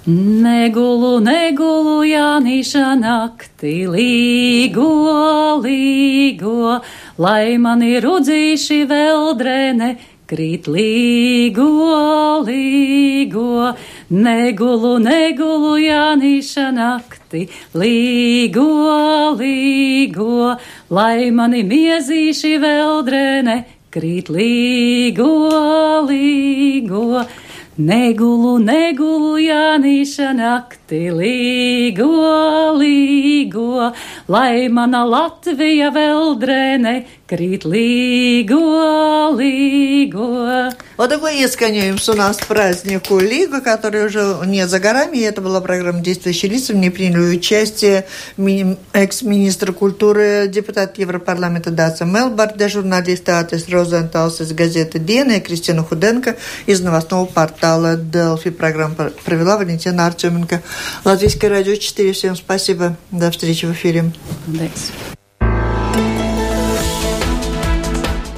[0.02, 6.80] Negulu, negulu, Jāniša naktī, līgo, līgo,
[7.22, 9.92] lai mani rudzīši veldrene,
[10.26, 11.68] krīt līgo,
[12.42, 13.70] līgo,
[14.10, 17.44] negulu, negulu, Jāniša nakti,
[17.78, 18.66] līgo,
[19.38, 20.56] līgo,
[20.90, 23.56] lai mani miezīši veldrene,
[23.94, 25.30] krīt līgo,
[26.10, 27.22] līgo.
[27.78, 30.34] Negulu, negulu, Jānīša
[30.92, 33.92] nakti, līgo, līgo,
[34.28, 40.70] lai mana Latvija vēl drēne крит Лиго, Лиго.
[40.98, 45.18] Вот такой искренность у нас празднику Лига, который уже не за горами.
[45.24, 46.74] Это была программа «Действующие лица».
[46.74, 48.04] В ней приняли участие
[48.92, 56.36] экс-министр культуры, депутат Европарламента Даца Мелбард, журналист Атис Розенталс из газеты «Дена» и Кристина Худенко
[56.66, 58.50] из новостного портала «Делфи».
[58.50, 60.60] Программу провела Валентина Артеменко.
[61.04, 62.12] Латвийское радио 4.
[62.12, 62.96] Всем спасибо.
[63.10, 64.12] До встречи в эфире.
[64.48, 64.92] Thanks.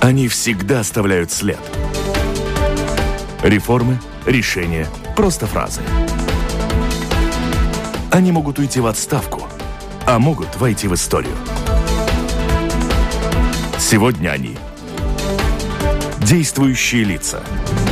[0.01, 1.59] Они всегда оставляют след.
[3.43, 4.87] Реформы, решения,
[5.17, 5.81] просто фразы.
[8.11, 9.49] Они могут уйти в отставку,
[10.07, 11.35] а могут войти в историю.
[13.79, 14.57] Сегодня они–
[16.21, 17.43] действующие лица–